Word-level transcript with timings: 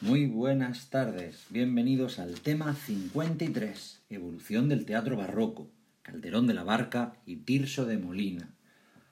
Muy 0.00 0.26
buenas 0.26 0.90
tardes, 0.90 1.46
bienvenidos 1.50 2.20
al 2.20 2.40
tema 2.40 2.72
53, 2.72 4.02
Evolución 4.10 4.68
del 4.68 4.84
Teatro 4.84 5.16
Barroco, 5.16 5.72
Calderón 6.02 6.46
de 6.46 6.54
la 6.54 6.62
Barca 6.62 7.14
y 7.26 7.38
Tirso 7.38 7.84
de 7.84 7.98
Molina. 7.98 8.54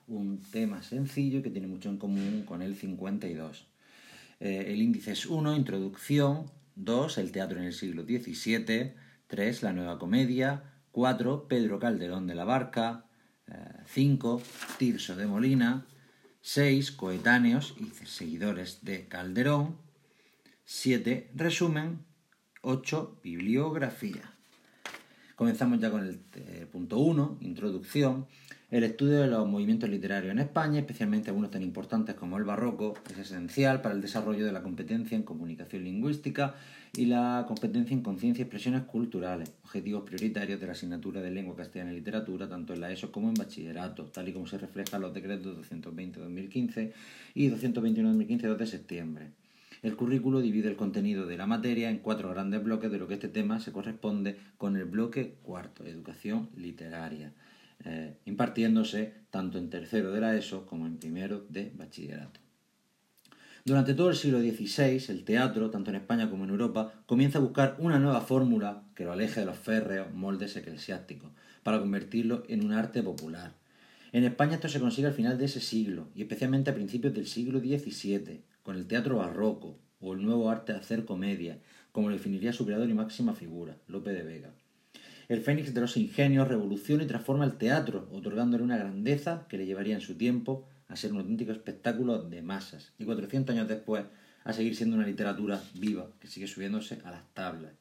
Un 0.07 0.39
tema 0.39 0.81
sencillo 0.83 1.43
que 1.43 1.49
tiene 1.49 1.67
mucho 1.67 1.89
en 1.89 1.97
común 1.97 2.43
con 2.47 2.61
el 2.61 2.77
52. 2.77 3.67
Eh, 4.39 4.67
el 4.69 4.81
índice 4.81 5.11
es 5.11 5.25
1, 5.25 5.57
Introducción, 5.57 6.49
2, 6.77 7.17
El 7.17 7.33
Teatro 7.33 7.59
en 7.59 7.65
el 7.65 7.73
siglo 7.73 8.03
XVII, 8.03 8.93
3, 9.27 9.63
La 9.63 9.73
Nueva 9.73 9.99
Comedia, 9.99 10.71
4, 10.93 11.49
Pedro 11.49 11.79
Calderón 11.79 12.27
de 12.27 12.35
la 12.35 12.45
Barca, 12.45 13.03
5, 13.87 14.39
eh, 14.41 14.43
Tirso 14.77 15.17
de 15.17 15.27
Molina, 15.27 15.85
6, 16.39 16.93
Coetáneos 16.93 17.75
y 17.77 17.87
seguidores 18.05 18.85
de 18.85 19.09
Calderón, 19.09 19.85
7. 20.69 21.29
Resumen. 21.33 21.99
8. 22.61 23.21
Bibliografía. 23.23 24.33
Comenzamos 25.37 25.79
ya 25.79 25.89
con 25.89 26.05
el 26.05 26.19
eh, 26.35 26.67
punto 26.69 26.97
1, 26.97 27.37
introducción. 27.39 28.25
El 28.69 28.83
estudio 28.83 29.21
de 29.21 29.27
los 29.27 29.47
movimientos 29.47 29.89
literarios 29.89 30.33
en 30.33 30.39
España, 30.39 30.79
especialmente 30.79 31.29
algunos 31.29 31.51
tan 31.51 31.63
importantes 31.63 32.15
como 32.15 32.37
el 32.37 32.43
barroco, 32.43 32.95
es 33.09 33.17
esencial 33.17 33.81
para 33.81 33.95
el 33.95 34.01
desarrollo 34.01 34.45
de 34.45 34.51
la 34.51 34.61
competencia 34.61 35.15
en 35.15 35.23
comunicación 35.23 35.85
lingüística 35.85 36.55
y 36.93 37.05
la 37.05 37.45
competencia 37.47 37.93
en 37.93 38.03
conciencia 38.03 38.41
y 38.41 38.43
expresiones 38.43 38.81
culturales, 38.81 39.49
objetivos 39.63 40.03
prioritarios 40.03 40.59
de 40.59 40.65
la 40.65 40.73
asignatura 40.73 41.21
de 41.21 41.31
lengua 41.31 41.55
castellana 41.55 41.93
y 41.93 41.95
literatura, 41.95 42.49
tanto 42.49 42.73
en 42.73 42.81
la 42.81 42.91
ESO 42.91 43.09
como 43.13 43.29
en 43.29 43.35
bachillerato, 43.35 44.07
tal 44.07 44.27
y 44.27 44.33
como 44.33 44.47
se 44.47 44.57
refleja 44.57 44.97
en 44.97 45.03
los 45.03 45.13
decretos 45.13 45.65
220-2015 45.71 46.91
y 47.35 47.49
221-2015 47.51 48.41
2 48.41 48.57
de 48.57 48.67
septiembre. 48.67 49.46
El 49.81 49.95
currículo 49.95 50.41
divide 50.41 50.69
el 50.69 50.75
contenido 50.75 51.25
de 51.25 51.37
la 51.37 51.45
materia 51.45 51.89
en 51.89 51.99
cuatro 51.99 52.29
grandes 52.29 52.63
bloques, 52.63 52.91
de 52.91 52.97
lo 52.97 53.07
que 53.07 53.15
este 53.15 53.27
tema 53.27 53.59
se 53.59 53.71
corresponde 53.71 54.37
con 54.57 54.75
el 54.75 54.85
bloque 54.85 55.35
cuarto, 55.43 55.85
educación 55.85 56.49
literaria, 56.55 57.33
eh, 57.85 58.17
impartiéndose 58.25 59.13
tanto 59.29 59.57
en 59.57 59.69
tercero 59.69 60.11
de 60.11 60.21
la 60.21 60.35
ESO 60.35 60.65
como 60.65 60.87
en 60.87 60.97
primero 60.97 61.45
de 61.49 61.71
bachillerato. 61.75 62.39
Durante 63.67 63.93
todo 63.93 64.09
el 64.09 64.15
siglo 64.15 64.39
XVI, 64.39 65.11
el 65.11 65.25
teatro, 65.25 65.69
tanto 65.69 65.89
en 65.89 65.97
España 65.97 66.29
como 66.29 66.45
en 66.45 66.51
Europa, 66.51 66.93
comienza 67.05 67.37
a 67.37 67.41
buscar 67.41 67.75
una 67.79 67.99
nueva 67.99 68.21
fórmula 68.21 68.83
que 68.95 69.03
lo 69.03 69.11
aleje 69.11 69.41
de 69.41 69.45
los 69.45 69.57
férreos 69.57 70.13
moldes 70.13 70.55
eclesiásticos, 70.55 71.31
para 71.63 71.79
convertirlo 71.79 72.43
en 72.47 72.63
un 72.63 72.71
arte 72.71 73.03
popular. 73.03 73.51
En 74.17 74.23
España 74.23 74.55
esto 74.55 74.67
se 74.67 74.79
consigue 74.79 75.05
al 75.05 75.13
final 75.13 75.37
de 75.37 75.45
ese 75.45 75.59
siglo, 75.59 76.07
y 76.15 76.23
especialmente 76.23 76.71
a 76.71 76.73
principios 76.73 77.13
del 77.13 77.27
siglo 77.27 77.59
XVII, 77.59 78.41
con 78.63 78.75
el 78.75 78.87
teatro 78.87 79.17
barroco 79.17 79.77
o 79.99 80.15
el 80.15 80.23
nuevo 80.23 80.49
arte 80.49 80.73
de 80.73 80.79
hacer 80.79 81.05
comedia, 81.05 81.59
como 81.91 82.09
lo 82.09 82.15
definiría 82.15 82.51
su 82.51 82.65
creador 82.65 82.89
y 82.89 82.95
máxima 82.95 83.35
figura, 83.35 83.77
Lope 83.85 84.13
de 84.13 84.23
Vega. 84.23 84.55
El 85.27 85.41
Fénix 85.41 85.71
de 85.71 85.81
los 85.81 85.97
Ingenios 85.97 86.47
revoluciona 86.47 87.03
y 87.03 87.05
transforma 87.05 87.45
el 87.45 87.59
teatro, 87.59 88.09
otorgándole 88.11 88.63
una 88.63 88.79
grandeza 88.79 89.45
que 89.49 89.59
le 89.59 89.67
llevaría 89.67 89.93
en 89.93 90.01
su 90.01 90.15
tiempo 90.15 90.67
a 90.87 90.95
ser 90.95 91.11
un 91.13 91.19
auténtico 91.19 91.51
espectáculo 91.51 92.23
de 92.23 92.41
masas, 92.41 92.93
y 92.97 93.05
400 93.05 93.55
años 93.55 93.67
después 93.67 94.05
a 94.43 94.51
seguir 94.51 94.75
siendo 94.75 94.95
una 94.95 95.05
literatura 95.05 95.61
viva, 95.75 96.09
que 96.19 96.27
sigue 96.27 96.47
subiéndose 96.47 97.01
a 97.03 97.11
las 97.11 97.31
tablas. 97.35 97.73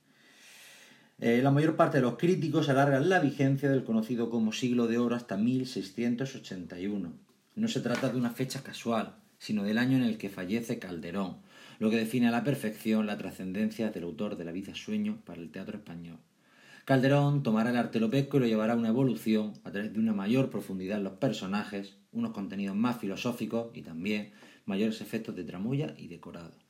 Eh, 1.19 1.41
la 1.43 1.51
mayor 1.51 1.77
parte 1.77 1.97
de 1.97 2.03
los 2.03 2.19
críticos 2.19 2.69
alargan 2.69 3.09
la 3.09 3.21
vigencia 3.21 3.71
del 3.71 3.85
conocido 3.85 4.29
como 4.29 4.53
siglo 4.53 4.87
de 4.87 4.99
oro 4.99 5.17
hasta 5.17 5.39
1681. 5.39 7.13
No 7.55 7.69
se 7.69 7.81
trata 7.81 8.11
de 8.11 8.19
una 8.19 8.33
fecha 8.33 8.63
casual, 8.63 9.17
sino 9.39 9.63
del 9.63 9.79
año 9.79 9.97
en 9.97 10.03
el 10.03 10.19
que 10.19 10.29
fallece 10.29 10.79
Calderón, 10.79 11.39
lo 11.79 11.89
que 11.89 11.97
define 11.97 12.29
a 12.29 12.33
la 12.33 12.45
perfección 12.45 13.07
la 13.07 13.17
trascendencia 13.17 13.91
del 13.91 14.05
autor 14.05 14.37
de 14.37 14.45
La 14.45 14.53
vida 14.53 14.75
sueño 14.75 15.23
para 15.25 15.41
el 15.41 15.51
teatro 15.51 15.79
español. 15.79 16.19
Calderón 16.85 17.43
tomará 17.43 17.71
el 17.71 17.77
arte 17.77 17.97
y 17.97 18.01
lo 18.03 18.47
llevará 18.47 18.75
a 18.75 18.77
una 18.77 18.89
evolución 18.89 19.55
a 19.65 19.73
través 19.73 19.95
de 19.95 19.99
una 19.99 20.13
mayor 20.13 20.51
profundidad 20.51 20.99
en 20.99 21.05
los 21.05 21.15
personajes, 21.15 21.97
unos 22.13 22.33
contenidos 22.33 22.77
más 22.77 22.99
filosóficos 23.01 23.71
y 23.75 23.81
también 23.81 24.33
mayores 24.67 25.01
efectos 25.01 25.35
de 25.35 25.45
tramulla 25.45 25.95
y 25.97 26.09
decorado. 26.09 26.66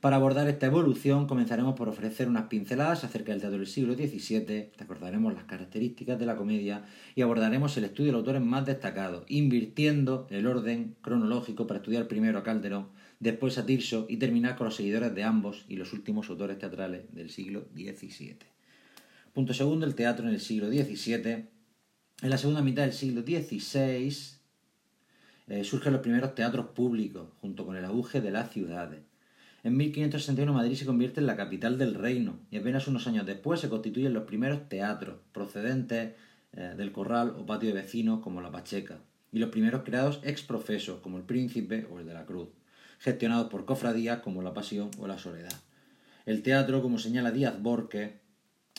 Para 0.00 0.14
abordar 0.14 0.46
esta 0.46 0.66
evolución 0.66 1.26
comenzaremos 1.26 1.74
por 1.74 1.88
ofrecer 1.88 2.28
unas 2.28 2.44
pinceladas 2.44 3.02
acerca 3.02 3.32
del 3.32 3.40
teatro 3.40 3.58
del 3.58 3.66
siglo 3.66 3.94
XVII, 3.94 4.70
recordaremos 4.78 5.34
las 5.34 5.42
características 5.42 6.20
de 6.20 6.26
la 6.26 6.36
comedia 6.36 6.84
y 7.16 7.22
abordaremos 7.22 7.76
el 7.76 7.84
estudio 7.84 8.06
de 8.06 8.12
los 8.12 8.20
autores 8.20 8.42
más 8.42 8.64
destacados, 8.64 9.24
invirtiendo 9.26 10.28
el 10.30 10.46
orden 10.46 10.94
cronológico 11.00 11.66
para 11.66 11.78
estudiar 11.78 12.06
primero 12.06 12.38
a 12.38 12.44
Calderón, 12.44 12.90
después 13.18 13.58
a 13.58 13.66
Tirso 13.66 14.06
y 14.08 14.18
terminar 14.18 14.54
con 14.54 14.66
los 14.66 14.76
seguidores 14.76 15.12
de 15.16 15.24
ambos 15.24 15.64
y 15.68 15.74
los 15.74 15.92
últimos 15.92 16.30
autores 16.30 16.60
teatrales 16.60 17.12
del 17.12 17.30
siglo 17.30 17.66
XVII. 17.74 18.36
Punto 19.34 19.52
segundo, 19.52 19.84
el 19.84 19.96
teatro 19.96 20.28
en 20.28 20.34
el 20.34 20.40
siglo 20.40 20.68
XVII. 20.68 21.46
En 22.22 22.30
la 22.30 22.38
segunda 22.38 22.62
mitad 22.62 22.82
del 22.82 22.92
siglo 22.92 23.22
XVI 23.22 24.16
eh, 25.48 25.64
surgen 25.64 25.92
los 25.92 26.02
primeros 26.02 26.36
teatros 26.36 26.66
públicos, 26.66 27.30
junto 27.40 27.66
con 27.66 27.74
el 27.74 27.84
auge 27.84 28.20
de 28.20 28.30
las 28.30 28.52
ciudades. 28.52 29.07
En 29.64 29.76
1561 29.76 30.52
Madrid 30.52 30.76
se 30.76 30.86
convierte 30.86 31.20
en 31.20 31.26
la 31.26 31.36
capital 31.36 31.78
del 31.78 31.94
reino 31.94 32.38
y 32.50 32.58
apenas 32.58 32.86
unos 32.86 33.06
años 33.06 33.26
después 33.26 33.60
se 33.60 33.68
constituyen 33.68 34.14
los 34.14 34.24
primeros 34.24 34.68
teatros 34.68 35.16
procedentes 35.32 36.14
eh, 36.52 36.74
del 36.76 36.92
corral 36.92 37.34
o 37.36 37.44
patio 37.44 37.68
de 37.68 37.80
vecinos 37.80 38.20
como 38.20 38.40
la 38.40 38.52
Pacheca 38.52 39.00
y 39.32 39.38
los 39.38 39.50
primeros 39.50 39.82
creados 39.82 40.20
ex 40.22 40.42
profeso 40.42 41.02
como 41.02 41.18
el 41.18 41.24
Príncipe 41.24 41.86
o 41.90 41.98
el 41.98 42.06
de 42.06 42.14
la 42.14 42.24
Cruz, 42.24 42.48
gestionados 42.98 43.50
por 43.50 43.64
cofradías 43.64 44.20
como 44.20 44.42
la 44.42 44.54
Pasión 44.54 44.90
o 44.98 45.06
la 45.06 45.18
Soledad. 45.18 45.52
El 46.24 46.42
teatro, 46.42 46.82
como 46.82 46.98
señala 46.98 47.30
Díaz 47.30 47.60
Borque, 47.60 48.20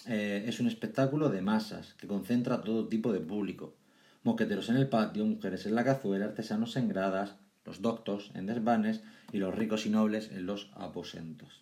eh, 0.08 0.46
es 0.48 0.60
un 0.60 0.68
espectáculo 0.68 1.30
de 1.30 1.42
masas 1.42 1.94
que 1.96 2.08
concentra 2.08 2.62
todo 2.62 2.88
tipo 2.88 3.12
de 3.12 3.20
público. 3.20 3.76
Mosqueteros 4.24 4.70
en 4.70 4.78
el 4.78 4.88
patio, 4.88 5.26
mujeres 5.26 5.66
en 5.66 5.76
la 5.76 5.84
cazuela, 5.84 6.26
artesanos 6.26 6.76
en 6.78 6.90
gradas, 6.90 7.36
los 7.70 7.84
doctos 7.84 8.32
en 8.34 8.48
desvanes 8.48 9.04
y 9.32 9.38
los 9.38 9.54
ricos 9.54 9.86
y 9.86 9.92
nobles 9.92 10.32
en 10.32 10.48
los 10.48 10.72
aposentos. 10.74 11.62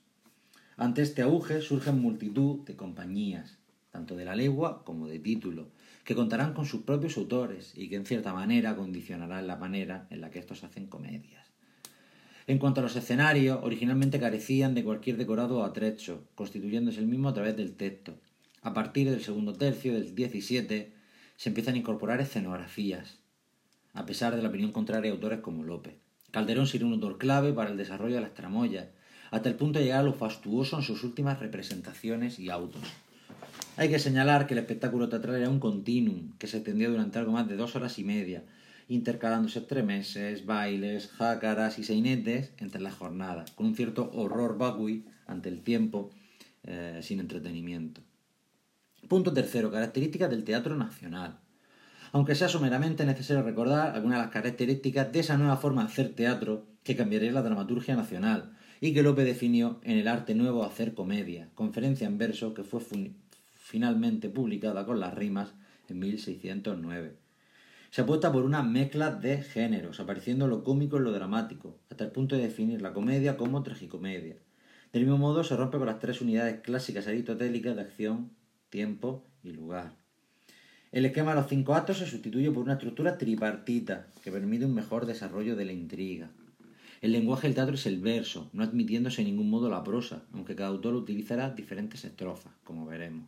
Ante 0.78 1.01
este 1.01 1.22
auge 1.22 1.59
surgen 1.59 2.00
multitud 2.00 2.63
de 2.66 2.78
compañías, 2.78 3.57
tanto 3.91 4.16
de 4.16 4.23
la 4.23 4.34
legua 4.34 4.85
como 4.85 5.07
de 5.07 5.19
título, 5.19 5.67
que 6.06 6.16
contarán 6.16 6.53
con 6.53 6.66
sus 6.66 6.84
propios 6.84 7.17
autores 7.17 7.73
y 7.75 7.90
que 7.90 7.97
en 7.97 8.06
cierta 8.06 8.31
manera 8.31 8.78
condicionarán 8.78 9.47
la 9.47 9.57
manera 9.57 10.07
en 10.09 10.22
la 10.22 10.29
que 10.29 10.40
estos 10.40 10.63
hacen 10.63 10.88
comedias. 10.88 11.46
En 12.47 12.57
cuanto 12.57 12.79
a 12.79 12.84
los 12.84 12.96
escenarios, 12.96 13.59
originalmente 13.62 14.17
carecían 14.17 14.75
de 14.75 14.85
cualquier 14.85 15.17
decorado 15.17 15.57
o 15.57 15.63
atrecho, 15.66 16.23
constituyéndose 16.35 17.01
el 17.01 17.07
mismo 17.07 17.28
a 17.28 17.34
través 17.34 17.57
del 17.57 17.75
texto. 17.75 18.17
A 18.62 18.73
partir 18.73 19.09
del 19.09 19.22
segundo 19.22 19.51
tercio 19.51 19.94
del 19.94 20.16
17 20.16 20.94
se 21.35 21.50
empiezan 21.50 21.75
a 21.75 21.79
incorporar 21.79 22.22
escenografías, 22.22 23.19
a 23.97 24.06
pesar 24.06 24.35
de 24.35 24.44
la 24.44 24.50
opinión 24.50 24.72
contraria 24.72 25.09
de 25.09 25.16
autores 25.16 25.40
como 25.40 25.63
López. 25.63 25.96
Calderón 26.30 26.68
sería 26.68 26.85
un 26.85 26.94
autor 26.94 27.18
clave 27.18 27.52
para 27.52 27.72
el 27.72 27.78
desarrollo 27.78 28.13
de 28.16 28.22
las 28.22 28.35
tramoyas, 28.35 28.85
hasta 29.31 29.50
el 29.50 29.56
punto 29.56 29.80
de 29.80 29.85
llegar 29.85 30.02
a 30.02 30.03
lo 30.03 30.13
fastuoso 30.13 30.78
en 30.78 30.84
sus 30.84 31.03
últimas 31.03 31.40
representaciones 31.40 32.38
y 32.38 32.52
autos. 32.52 32.84
Hay 33.75 33.90
que 33.90 33.97
señalar 33.97 34.46
que 34.46 34.53
el 34.53 34.59
espectáculo 34.59 35.09
teatral 35.09 35.38
era 35.38 35.50
un 35.50 35.59
continuum 35.59 36.38
que 36.38 36.46
se 36.46 36.58
extendía 36.58 36.90
durante 36.90 37.18
algo 37.18 37.31
más 37.31 37.47
de 37.47 37.56
dos 37.56 37.75
horas 37.75 37.97
y 37.97 38.03
media, 38.03 38.44
intercalándose 38.88 39.62
tremeses, 39.62 40.46
bailes, 40.46 41.08
jácaras 41.08 41.79
y 41.79 41.84
seinetes 41.84 42.52
entre 42.59 42.81
las 42.81 42.94
jornadas, 42.94 43.50
con 43.52 43.66
un 43.66 43.75
cierto 43.75 44.12
horror 44.14 44.59
vacui 44.59 45.06
ante 45.25 45.50
el 45.50 45.62
tiempo 45.62 46.12
eh, 46.64 47.00
sin 47.02 47.19
entretenimiento. 47.19 48.02
Punto 49.08 49.34
tercero, 49.34 49.72
características 49.72 50.29
del 50.29 50.44
teatro 50.44 50.75
nacional 50.75 51.40
aunque 52.12 52.35
sea 52.35 52.50
someramente 52.50 53.06
necesario 53.06 53.44
recordar 53.44 53.95
algunas 53.95 54.19
de 54.19 54.23
las 54.25 54.34
características 54.34 55.12
de 55.12 55.19
esa 55.19 55.38
nueva 55.38 55.57
forma 55.57 55.84
de 55.84 55.90
hacer 55.90 56.13
teatro 56.13 56.66
que 56.84 56.95
cambiaría 56.95 57.31
la 57.31 57.41
dramaturgia 57.41 57.95
nacional 57.95 58.57
y 58.79 58.94
que 58.94 59.03
Lope 59.03 59.23
definió 59.23 59.79
en 59.84 59.97
El 59.97 60.08
arte 60.08 60.35
nuevo 60.35 60.64
hacer 60.64 60.93
comedia, 60.93 61.49
conferencia 61.55 62.08
en 62.08 62.17
verso 62.17 62.53
que 62.53 62.64
fue 62.64 62.82
finalmente 63.55 64.29
publicada 64.29 64.85
con 64.85 64.99
las 64.99 65.14
rimas 65.14 65.53
en 65.90 65.99
1609. 65.99 67.16
Se 67.90 68.02
apuesta 68.02 68.32
por 68.32 68.43
una 68.43 68.64
mezcla 68.64 69.11
de 69.11 69.41
géneros, 69.41 69.99
apareciendo 69.99 70.47
lo 70.47 70.64
cómico 70.64 70.97
en 70.97 71.05
lo 71.05 71.11
dramático, 71.11 71.79
hasta 71.90 72.03
el 72.03 72.11
punto 72.11 72.35
de 72.35 72.43
definir 72.43 72.82
la 72.82 72.93
comedia 72.93 73.37
como 73.37 73.64
tragicomedia. 73.64 74.35
Del 74.91 75.03
mismo 75.03 75.17
modo 75.17 75.43
se 75.43 75.55
rompe 75.55 75.78
con 75.78 75.87
las 75.87 75.99
tres 75.99 76.22
unidades 76.22 76.61
clásicas 76.61 77.08
aristotélicas 77.08 77.76
de 77.76 77.82
acción, 77.82 78.32
tiempo 78.70 79.26
y 79.43 79.52
lugar. 79.52 80.07
El 80.91 81.05
esquema 81.05 81.31
de 81.31 81.41
los 81.41 81.49
cinco 81.49 81.75
actos 81.75 81.97
se 81.97 82.05
sustituye 82.05 82.49
por 82.49 82.63
una 82.63 82.73
estructura 82.73 83.17
tripartita 83.17 84.07
que 84.23 84.31
permite 84.31 84.66
un 84.66 84.73
mejor 84.73 85.05
desarrollo 85.05 85.57
de 85.57 85.66
la 85.66 85.73
intriga. 85.73 86.29
El 87.01 87.11
lenguaje 87.11 87.47
del 87.47 87.55
teatro 87.55 87.75
es 87.75 87.85
el 87.85 87.99
verso, 87.99 88.49
no 88.53 88.63
admitiéndose 88.63 89.22
en 89.22 89.28
ningún 89.28 89.49
modo 89.49 89.69
la 89.69 89.84
prosa, 89.84 90.23
aunque 90.31 90.55
cada 90.55 90.69
autor 90.69 90.95
utilizará 90.95 91.49
diferentes 91.49 92.05
estrofas, 92.05 92.53
como 92.63 92.85
veremos. 92.85 93.28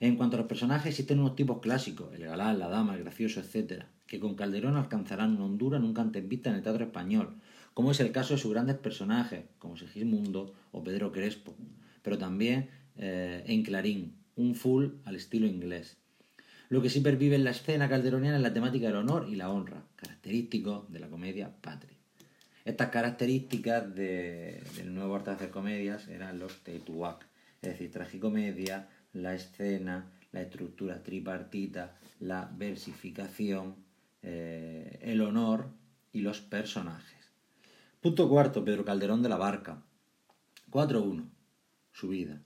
En 0.00 0.16
cuanto 0.16 0.36
a 0.36 0.40
los 0.40 0.48
personajes, 0.48 0.90
existen 0.90 1.20
unos 1.20 1.36
tipos 1.36 1.60
clásicos, 1.60 2.12
el 2.14 2.24
galán, 2.24 2.58
la 2.58 2.68
dama, 2.68 2.96
el 2.96 3.04
gracioso, 3.04 3.40
etc., 3.40 3.84
que 4.06 4.18
con 4.18 4.34
Calderón 4.34 4.76
alcanzarán 4.76 5.36
una 5.36 5.44
hondura 5.44 5.78
nunca 5.78 6.02
antes 6.02 6.26
vista 6.28 6.50
en 6.50 6.56
el 6.56 6.62
teatro 6.62 6.84
español, 6.84 7.36
como 7.74 7.92
es 7.92 8.00
el 8.00 8.10
caso 8.10 8.34
de 8.34 8.40
sus 8.40 8.50
grandes 8.50 8.76
personajes, 8.76 9.44
como 9.58 9.76
Segismundo 9.76 10.52
o 10.72 10.82
Pedro 10.82 11.12
Crespo, 11.12 11.54
pero 12.02 12.18
también 12.18 12.70
eh, 12.96 13.44
en 13.46 13.62
Clarín, 13.62 14.14
un 14.34 14.56
full 14.56 14.86
al 15.04 15.14
estilo 15.14 15.46
inglés. 15.46 15.96
Lo 16.68 16.82
que 16.82 16.90
sí 16.90 17.00
pervive 17.00 17.36
en 17.36 17.44
la 17.44 17.50
escena 17.50 17.88
calderoniana 17.88 18.36
es 18.36 18.42
la 18.42 18.52
temática 18.52 18.88
del 18.88 18.96
honor 18.96 19.26
y 19.28 19.36
la 19.36 19.50
honra, 19.50 19.82
característico 19.96 20.86
de 20.90 21.00
la 21.00 21.08
comedia 21.08 21.50
patria. 21.60 21.96
Estas 22.64 22.90
características 22.90 23.94
del 23.94 24.94
nuevo 24.94 25.16
arte 25.16 25.30
de 25.30 25.36
hacer 25.36 25.50
comedias 25.50 26.08
eran 26.08 26.38
los 26.38 26.58
tetuac, 26.62 27.26
es 27.62 27.70
decir, 27.70 27.90
tragicomedia, 27.90 28.88
la 29.14 29.34
escena, 29.34 30.12
la 30.32 30.42
estructura 30.42 31.02
tripartita, 31.02 31.96
la 32.20 32.50
versificación, 32.54 33.76
eh, 34.22 34.98
el 35.00 35.22
honor 35.22 35.70
y 36.12 36.20
los 36.20 36.42
personajes. 36.42 37.32
Punto 38.02 38.28
cuarto, 38.28 38.64
Pedro 38.64 38.84
Calderón 38.84 39.22
de 39.22 39.30
la 39.30 39.36
Barca. 39.36 39.82
4.1. 40.70 41.30
Su 41.92 42.08
vida. 42.08 42.42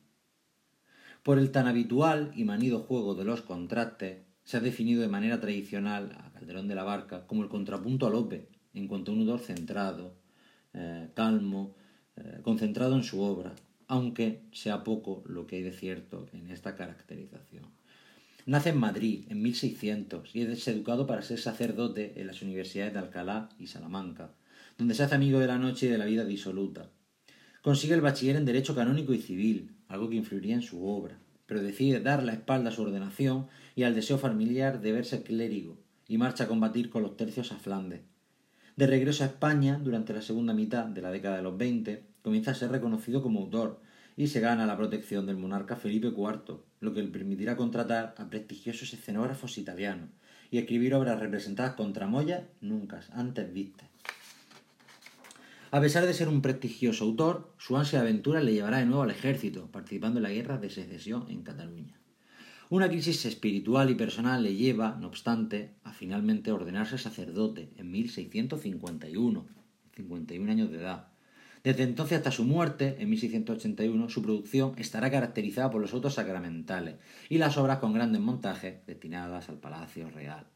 Por 1.23 1.39
el 1.39 1.53
tan 1.53 1.69
habitual 1.69 2.33
y 2.35 2.43
manido 2.43 2.81
juego 2.81 3.15
de 3.15 3.25
los 3.25 3.43
contrastes, 3.43 4.23
se 4.43 4.57
ha 4.57 4.61
definido 4.61 5.03
de 5.03 5.09
manera 5.09 5.41
tradicional 5.41 6.17
a 6.19 6.33
Calderón 6.33 6.67
de 6.67 6.75
la 6.75 6.83
Barca 6.83 7.29
como 7.29 7.45
el 7.45 7.49
contrapunto 7.49 8.09
a 8.09 8.11
Lope, 8.11 8.49
en 8.75 8.89
cuanto 8.89 9.13
a 9.13 9.15
un 9.15 9.21
autor 9.21 9.39
centrado, 9.41 10.17
eh, 10.75 11.11
calmo, 11.15 11.77
eh, 12.17 12.41
concentrado 12.43 12.97
en 12.97 13.05
su 13.05 13.21
obra, 13.21 13.55
aunque 13.87 14.43
sea 14.51 14.83
poco 14.83 15.23
lo 15.27 15.47
que 15.47 15.57
hay 15.57 15.63
de 15.63 15.73
cierto 15.73 16.27
en 16.33 16.51
esta 16.51 16.75
caracterización. 16.75 17.67
Nace 18.45 18.71
en 18.71 18.79
Madrid 18.79 19.27
en 19.29 19.43
1600 19.43 20.35
y 20.35 20.43
es 20.43 20.67
educado 20.67 21.07
para 21.07 21.23
ser 21.23 21.39
sacerdote 21.39 22.21
en 22.21 22.27
las 22.27 22.43
universidades 22.43 22.95
de 22.95 22.99
Alcalá 22.99 23.49
y 23.61 23.69
Salamanca, 23.69 24.35
donde 24.77 24.95
se 24.95 25.05
hace 25.05 25.15
amigo 25.15 25.39
de 25.39 25.47
la 25.47 25.59
noche 25.59 25.87
y 25.87 25.91
de 25.91 25.99
la 25.99 26.07
vida 26.07 26.25
disoluta. 26.25 26.91
Consigue 27.63 27.95
el 27.95 28.01
bachiller 28.01 28.35
en 28.35 28.45
Derecho 28.45 28.75
Canónico 28.75 29.15
y 29.15 29.19
Civil, 29.19 29.71
algo 29.93 30.09
que 30.09 30.17
influiría 30.17 30.55
en 30.55 30.62
su 30.62 30.87
obra, 30.87 31.19
pero 31.47 31.62
decide 31.62 32.00
dar 32.00 32.23
la 32.23 32.33
espalda 32.33 32.71
a 32.71 32.73
su 32.73 32.83
ordenación 32.83 33.47
y 33.77 33.83
al 33.83 33.94
deseo 33.94 34.19
familiar 34.19 34.81
de 34.81 34.93
verse 34.93 35.23
clérigo, 35.23 35.79
y 36.09 36.19
marcha 36.19 36.44
a 36.44 36.49
combatir 36.49 36.91
con 36.91 37.03
los 37.03 37.17
tercios 37.17 37.53
a 37.53 37.56
Flandes. 37.56 38.00
De 38.77 38.87
regreso 38.87 39.23
a 39.23 39.27
España, 39.27 39.79
durante 39.79 40.15
la 40.15 40.23
segunda 40.23 40.55
mitad 40.55 40.87
de 40.87 41.03
la 41.03 41.11
década 41.11 41.37
de 41.37 41.43
los 41.43 41.59
20, 41.59 42.05
comienza 42.23 42.53
a 42.53 42.55
ser 42.55 42.71
reconocido 42.71 43.23
como 43.23 43.41
autor 43.41 43.81
y 44.17 44.29
se 44.29 44.41
gana 44.41 44.67
la 44.67 44.77
protección 44.77 45.27
del 45.27 45.37
monarca 45.37 45.77
Felipe 45.77 46.09
IV, 46.09 46.61
lo 46.81 46.95
que 46.95 47.03
le 47.03 47.09
permitirá 47.09 47.56
contratar 47.56 48.15
a 48.17 48.31
prestigiosos 48.31 48.93
escenógrafos 48.93 49.59
italianos 49.59 50.09
y 50.50 50.59
escribir 50.59 50.95
obras 50.95 51.21
representadas 51.21 51.75
con 51.75 51.93
tramoyas 51.93 52.45
nunca 52.61 53.00
antes 53.12 53.53
vistas. 53.53 53.92
A 55.75 55.81
pesar 55.81 56.05
de 56.05 56.13
ser 56.13 56.29
un 56.29 56.43
prestigioso 56.43 57.03
autor, 57.05 57.55
su 57.57 57.79
ansia 57.79 57.99
de 57.99 58.09
aventura 58.09 58.43
le 58.43 58.53
llevará 58.53 58.77
de 58.77 58.85
nuevo 58.85 59.05
al 59.05 59.11
ejército, 59.11 59.71
participando 59.73 60.19
en 60.19 60.25
la 60.25 60.31
guerra 60.31 60.59
de 60.59 60.69
secesión 60.69 61.25
en 61.31 61.43
Cataluña. 61.43 61.99
Una 62.69 62.91
crisis 62.91 63.25
espiritual 63.25 63.89
y 63.89 63.95
personal 63.95 64.43
le 64.43 64.55
lleva, 64.55 64.99
no 65.01 65.07
obstante, 65.07 65.77
a 65.83 65.95
finalmente 65.95 66.53
ordenarse 66.53 66.99
sacerdote 66.99 67.73
en 67.79 67.91
1651, 67.91 69.47
51 69.97 70.53
años 70.53 70.71
de 70.71 70.77
edad. 70.77 71.09
Desde 71.65 71.85
entonces 71.85 72.19
hasta 72.19 72.33
su 72.33 72.45
muerte, 72.45 72.97
en 72.99 73.09
1681, 73.09 74.11
su 74.11 74.21
producción 74.21 74.75
estará 74.77 75.11
caracterizada 75.11 75.71
por 75.71 75.81
los 75.81 75.95
autos 75.95 76.13
sacramentales 76.13 76.97
y 77.31 77.39
las 77.39 77.57
obras 77.57 77.79
con 77.79 77.95
grandes 77.95 78.21
montajes 78.21 78.85
destinadas 78.87 79.49
al 79.49 79.57
Palacio 79.57 80.11
Real. 80.11 80.47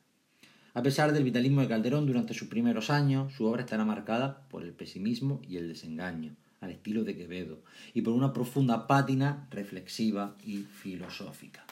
A 0.76 0.82
pesar 0.82 1.14
del 1.14 1.24
vitalismo 1.24 1.62
de 1.62 1.68
Calderón 1.68 2.04
durante 2.04 2.34
sus 2.34 2.48
primeros 2.48 2.90
años, 2.90 3.32
su 3.32 3.46
obra 3.46 3.62
estará 3.62 3.86
marcada 3.86 4.46
por 4.50 4.62
el 4.62 4.74
pesimismo 4.74 5.40
y 5.48 5.56
el 5.56 5.68
desengaño, 5.68 6.36
al 6.60 6.70
estilo 6.70 7.02
de 7.02 7.16
Quevedo, 7.16 7.62
y 7.94 8.02
por 8.02 8.12
una 8.12 8.34
profunda 8.34 8.86
pátina 8.86 9.48
reflexiva 9.50 10.36
y 10.44 10.64
filosófica. 10.64 11.64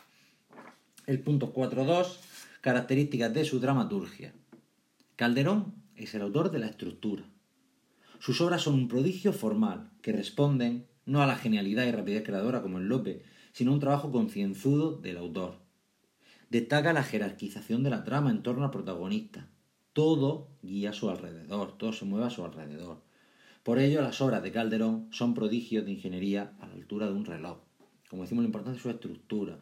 El 1.05 1.21
punto 1.21 1.53
4.2. 1.53 2.17
Características 2.63 3.35
de 3.35 3.45
su 3.45 3.61
dramaturgia. 3.61 4.33
Calderón 5.17 5.75
es 5.97 6.15
el 6.15 6.23
autor 6.23 6.51
de 6.51 6.61
la 6.61 6.67
estructura. 6.69 7.25
Sus 8.21 8.41
obras 8.41 8.63
son 8.63 8.73
un 8.73 8.89
prodigio 8.89 9.35
formal, 9.35 9.91
que 10.01 10.13
responden 10.13 10.87
no 11.05 11.23
a 11.23 11.27
la 11.27 11.37
genialidad 11.37 11.85
y 11.85 11.91
rapidez 11.91 12.25
creadora 12.25 12.63
como 12.63 12.79
en 12.79 12.89
Lope, 12.89 13.23
sino 13.53 13.71
a 13.71 13.75
un 13.75 13.81
trabajo 13.81 14.11
concienzudo 14.11 14.97
del 14.97 15.19
autor. 15.19 15.64
Destaca 16.55 16.93
la 16.93 17.03
jerarquización 17.03 17.83
de 17.83 17.91
la 17.91 18.05
trama 18.05 18.31
en 18.31 18.45
torno 18.45 18.63
al 18.63 18.71
protagonista. 18.71 19.49
Todo 19.93 20.51
guía 20.63 20.91
a 20.91 20.93
su 20.93 21.11
alrededor, 21.11 21.77
todo 21.77 21.93
se 21.93 22.05
mueve 22.05 22.29
a 22.29 22.31
su 22.31 22.45
alrededor. 22.45 23.03
Por 23.65 23.81
ello, 23.81 24.03
las 24.03 24.21
obras 24.21 24.41
de 24.41 24.53
Calderón 24.53 25.09
son 25.11 25.35
prodigios 25.35 25.85
de 25.85 25.91
ingeniería 25.91 26.53
a 26.61 26.69
la 26.69 26.75
altura 26.75 27.07
de 27.07 27.13
un 27.13 27.25
reloj. 27.25 27.59
Como 28.09 28.23
decimos, 28.23 28.43
lo 28.45 28.47
importante 28.47 28.77
es 28.77 28.83
su 28.85 28.89
estructura, 28.89 29.59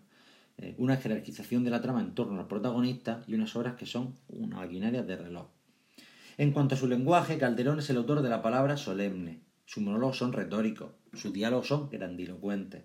eh, 0.58 0.74
una 0.76 0.98
jerarquización 0.98 1.64
de 1.64 1.70
la 1.70 1.80
trama 1.80 2.02
en 2.02 2.14
torno 2.14 2.38
al 2.38 2.46
protagonista 2.46 3.24
y 3.26 3.32
unas 3.36 3.56
obras 3.56 3.76
que 3.76 3.86
son 3.86 4.18
una 4.28 4.56
maquinaria 4.56 5.02
de 5.02 5.16
reloj. 5.16 5.46
En 6.36 6.52
cuanto 6.52 6.74
a 6.74 6.78
su 6.78 6.88
lenguaje, 6.88 7.38
Calderón 7.38 7.78
es 7.78 7.88
el 7.88 7.96
autor 7.96 8.20
de 8.20 8.28
la 8.28 8.42
palabra 8.42 8.76
solemne. 8.76 9.40
Sus 9.64 9.82
monólogos 9.82 10.18
son 10.18 10.34
retóricos, 10.34 10.90
sus 11.14 11.32
diálogos 11.32 11.68
son 11.68 11.88
grandilocuentes. 11.88 12.84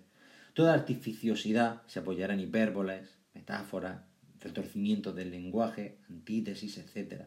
Toda 0.54 0.72
artificiosidad 0.72 1.82
se 1.86 1.98
apoyará 1.98 2.32
en 2.32 2.40
hipérboles, 2.40 3.17
metáforas, 3.38 4.02
retorcimientos 4.40 5.14
del 5.14 5.30
lenguaje, 5.30 5.98
antítesis, 6.10 6.78
etc. 6.78 7.22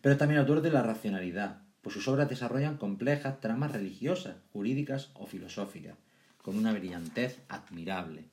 Pero 0.00 0.16
también 0.16 0.40
autor 0.40 0.60
de 0.60 0.70
la 0.70 0.82
racionalidad, 0.82 1.62
pues 1.82 1.94
sus 1.94 2.08
obras 2.08 2.28
desarrollan 2.28 2.76
complejas 2.76 3.40
tramas 3.40 3.72
religiosas, 3.72 4.36
jurídicas 4.52 5.10
o 5.14 5.26
filosóficas, 5.26 5.96
con 6.42 6.56
una 6.56 6.72
brillantez 6.72 7.40
admirable. 7.48 8.24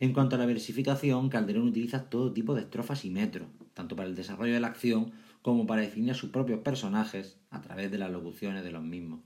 En 0.00 0.12
cuanto 0.12 0.36
a 0.36 0.38
la 0.38 0.46
versificación, 0.46 1.28
Calderón 1.28 1.68
utiliza 1.68 2.08
todo 2.10 2.32
tipo 2.32 2.54
de 2.54 2.62
estrofas 2.62 3.04
y 3.04 3.10
metros, 3.10 3.48
tanto 3.74 3.94
para 3.94 4.08
el 4.08 4.16
desarrollo 4.16 4.54
de 4.54 4.60
la 4.60 4.68
acción 4.68 5.12
como 5.42 5.66
para 5.66 5.82
definir 5.82 6.12
a 6.12 6.14
sus 6.14 6.30
propios 6.30 6.60
personajes 6.60 7.38
a 7.50 7.60
través 7.60 7.90
de 7.90 7.98
las 7.98 8.10
locuciones 8.10 8.64
de 8.64 8.72
los 8.72 8.82
mismos. 8.82 9.20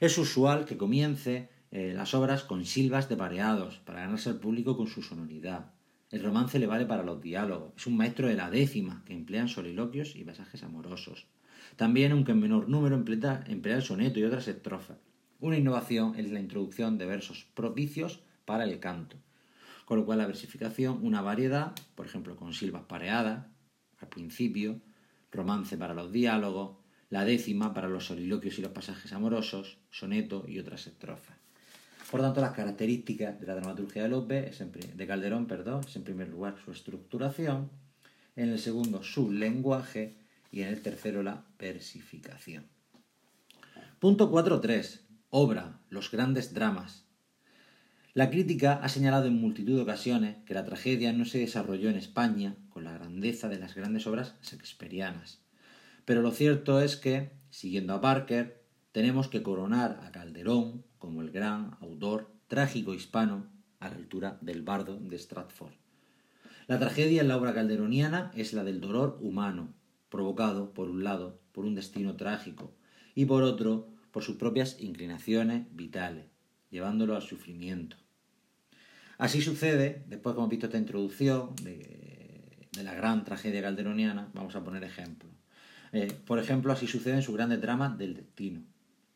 Es 0.00 0.18
usual 0.18 0.64
que 0.64 0.76
comience 0.76 1.48
eh, 1.70 1.92
las 1.94 2.14
obras 2.14 2.42
con 2.42 2.64
silbas 2.64 3.08
de 3.08 3.16
pareados 3.16 3.78
para 3.84 4.00
ganarse 4.00 4.30
al 4.30 4.40
público 4.40 4.76
con 4.76 4.86
su 4.86 5.02
sonoridad. 5.02 5.75
El 6.10 6.22
romance 6.22 6.58
le 6.58 6.66
vale 6.66 6.86
para 6.86 7.02
los 7.02 7.20
diálogos. 7.20 7.72
Es 7.76 7.86
un 7.86 7.96
maestro 7.96 8.28
de 8.28 8.34
la 8.34 8.48
décima, 8.48 9.02
que 9.04 9.12
emplean 9.12 9.48
soliloquios 9.48 10.14
y 10.14 10.24
pasajes 10.24 10.62
amorosos. 10.62 11.26
También, 11.74 12.12
aunque 12.12 12.32
en 12.32 12.40
menor 12.40 12.68
número, 12.68 12.94
emplea, 12.94 13.42
emplea 13.48 13.76
el 13.76 13.82
soneto 13.82 14.20
y 14.20 14.24
otras 14.24 14.46
estrofas. 14.46 14.98
Una 15.40 15.58
innovación 15.58 16.14
es 16.16 16.30
la 16.30 16.40
introducción 16.40 16.96
de 16.96 17.06
versos 17.06 17.46
propicios 17.54 18.22
para 18.44 18.64
el 18.64 18.78
canto. 18.78 19.16
Con 19.84 19.98
lo 19.98 20.06
cual 20.06 20.18
la 20.18 20.26
versificación, 20.26 21.00
una 21.02 21.22
variedad, 21.22 21.72
por 21.94 22.06
ejemplo, 22.06 22.36
con 22.36 22.52
silbas 22.52 22.84
pareadas 22.84 23.46
al 23.98 24.08
principio, 24.08 24.80
romance 25.32 25.76
para 25.76 25.94
los 25.94 26.12
diálogos, 26.12 26.76
la 27.10 27.24
décima 27.24 27.74
para 27.74 27.88
los 27.88 28.06
soliloquios 28.06 28.58
y 28.58 28.62
los 28.62 28.72
pasajes 28.72 29.12
amorosos, 29.12 29.78
soneto 29.90 30.44
y 30.48 30.58
otras 30.58 30.86
estrofas. 30.86 31.36
Por 32.10 32.20
tanto, 32.20 32.40
las 32.40 32.52
características 32.52 33.40
de 33.40 33.46
la 33.46 33.56
dramaturgia 33.56 34.04
de 34.04 34.08
López, 34.08 34.62
de 34.94 35.06
Calderón, 35.06 35.46
perdón, 35.46 35.82
es 35.86 35.96
en 35.96 36.04
primer 36.04 36.28
lugar 36.28 36.56
su 36.64 36.70
estructuración, 36.70 37.70
en 38.36 38.50
el 38.50 38.58
segundo 38.58 39.02
su 39.02 39.32
lenguaje 39.32 40.14
y 40.52 40.62
en 40.62 40.68
el 40.68 40.82
tercero 40.82 41.22
la 41.22 41.44
versificación. 41.58 42.66
Punto 43.98 44.30
4.3. 44.30 45.00
Obra, 45.30 45.80
los 45.90 46.10
grandes 46.10 46.54
dramas. 46.54 47.04
La 48.14 48.30
crítica 48.30 48.74
ha 48.82 48.88
señalado 48.88 49.26
en 49.26 49.40
multitud 49.40 49.76
de 49.76 49.82
ocasiones 49.82 50.36
que 50.46 50.54
la 50.54 50.64
tragedia 50.64 51.12
no 51.12 51.24
se 51.24 51.38
desarrolló 51.38 51.90
en 51.90 51.96
España 51.96 52.56
con 52.70 52.84
la 52.84 52.92
grandeza 52.92 53.48
de 53.48 53.58
las 53.58 53.74
grandes 53.74 54.06
obras 54.06 54.36
shakespearianas. 54.42 55.40
Pero 56.04 56.22
lo 56.22 56.30
cierto 56.30 56.80
es 56.80 56.96
que, 56.96 57.32
siguiendo 57.50 57.94
a 57.94 58.00
Parker, 58.00 58.62
tenemos 58.92 59.28
que 59.28 59.42
coronar 59.42 60.00
a 60.02 60.12
Calderón 60.12 60.84
como 61.06 61.22
el 61.22 61.30
gran 61.30 61.76
autor 61.80 62.32
trágico 62.48 62.92
hispano 62.92 63.46
a 63.78 63.88
la 63.88 63.94
altura 63.94 64.38
del 64.40 64.62
bardo 64.62 64.98
de 64.98 65.16
Stratford. 65.16 65.72
La 66.66 66.80
tragedia 66.80 67.20
en 67.20 67.28
la 67.28 67.36
obra 67.36 67.54
calderoniana 67.54 68.32
es 68.34 68.52
la 68.52 68.64
del 68.64 68.80
dolor 68.80 69.16
humano, 69.20 69.72
provocado, 70.08 70.74
por 70.74 70.90
un 70.90 71.04
lado, 71.04 71.38
por 71.52 71.64
un 71.64 71.76
destino 71.76 72.16
trágico, 72.16 72.74
y 73.14 73.24
por 73.24 73.44
otro, 73.44 73.88
por 74.10 74.24
sus 74.24 74.34
propias 74.34 74.80
inclinaciones 74.80 75.68
vitales, 75.76 76.26
llevándolo 76.70 77.14
al 77.14 77.22
sufrimiento. 77.22 77.96
Así 79.16 79.40
sucede, 79.40 80.02
después 80.08 80.34
que 80.34 80.40
hemos 80.40 80.50
visto 80.50 80.66
esta 80.66 80.78
introducción 80.78 81.54
de, 81.62 82.68
la 82.82 82.94
gran 82.94 83.24
tragedia 83.24 83.62
calderoniana, 83.62 84.28
vamos 84.34 84.56
a 84.56 84.64
poner 84.64 84.82
ejemplos. 84.82 85.32
Eh, 85.92 86.12
por 86.26 86.40
ejemplo, 86.40 86.72
así 86.72 86.88
sucede 86.88 87.14
en 87.14 87.22
su 87.22 87.32
grande 87.32 87.58
drama 87.58 87.94
del 87.96 88.14
destino. 88.14 88.64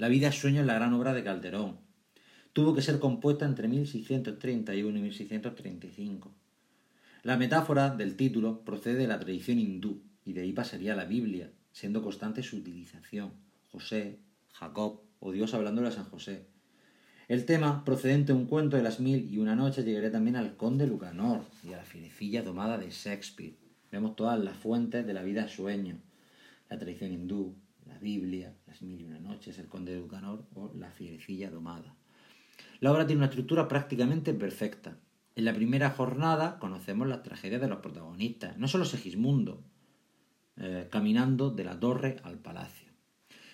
La 0.00 0.08
vida 0.08 0.28
es 0.28 0.40
sueño 0.40 0.62
en 0.62 0.66
la 0.66 0.76
gran 0.76 0.94
obra 0.94 1.12
de 1.12 1.22
Calderón. 1.22 1.76
Tuvo 2.54 2.74
que 2.74 2.80
ser 2.80 2.98
compuesta 2.98 3.44
entre 3.44 3.68
1631 3.68 4.98
y 4.98 5.02
1635. 5.02 6.34
La 7.22 7.36
metáfora 7.36 7.90
del 7.90 8.16
título 8.16 8.64
procede 8.64 8.94
de 8.94 9.06
la 9.06 9.20
tradición 9.20 9.58
hindú 9.58 10.00
y 10.24 10.32
de 10.32 10.40
ahí 10.40 10.54
pasaría 10.54 10.94
a 10.94 10.96
la 10.96 11.04
Biblia, 11.04 11.50
siendo 11.72 12.02
constante 12.02 12.42
su 12.42 12.56
utilización. 12.56 13.32
José, 13.70 14.20
Jacob 14.54 15.02
o 15.18 15.32
Dios 15.32 15.52
hablándole 15.52 15.88
a 15.88 15.92
San 15.92 16.06
José. 16.06 16.46
El 17.28 17.44
tema, 17.44 17.84
procedente 17.84 18.32
de 18.32 18.38
un 18.38 18.46
cuento 18.46 18.78
de 18.78 18.82
las 18.82 19.00
mil 19.00 19.30
y 19.30 19.36
una 19.36 19.54
noches, 19.54 19.84
llegaría 19.84 20.10
también 20.10 20.36
al 20.36 20.56
conde 20.56 20.86
Lucanor 20.86 21.42
y 21.62 21.74
a 21.74 21.76
la 21.76 21.84
fierecilla 21.84 22.42
domada 22.42 22.78
de 22.78 22.88
Shakespeare. 22.90 23.58
Vemos 23.92 24.16
todas 24.16 24.40
las 24.40 24.56
fuentes 24.56 25.06
de 25.06 25.12
la 25.12 25.22
vida 25.22 25.46
sueño, 25.46 25.98
la 26.70 26.78
tradición 26.78 27.12
hindú, 27.12 27.54
la 27.90 27.98
Biblia, 27.98 28.54
las 28.66 28.82
mil 28.82 29.00
y 29.00 29.04
una 29.04 29.18
noches, 29.18 29.58
el 29.58 29.68
conde 29.68 29.92
de 29.92 29.98
Lucanor 29.98 30.46
o 30.54 30.72
la 30.74 30.90
fierecilla 30.90 31.50
domada. 31.50 31.96
La 32.78 32.92
obra 32.92 33.06
tiene 33.06 33.18
una 33.18 33.26
estructura 33.26 33.66
prácticamente 33.66 34.32
perfecta. 34.32 34.98
En 35.34 35.44
la 35.44 35.52
primera 35.52 35.90
jornada 35.90 36.58
conocemos 36.58 37.08
las 37.08 37.22
tragedias 37.22 37.60
de 37.60 37.68
los 37.68 37.80
protagonistas, 37.80 38.56
no 38.58 38.68
solo 38.68 38.84
Segismundo, 38.84 39.64
eh, 40.56 40.88
caminando 40.90 41.50
de 41.50 41.64
la 41.64 41.78
torre 41.78 42.16
al 42.22 42.38
palacio. 42.38 42.88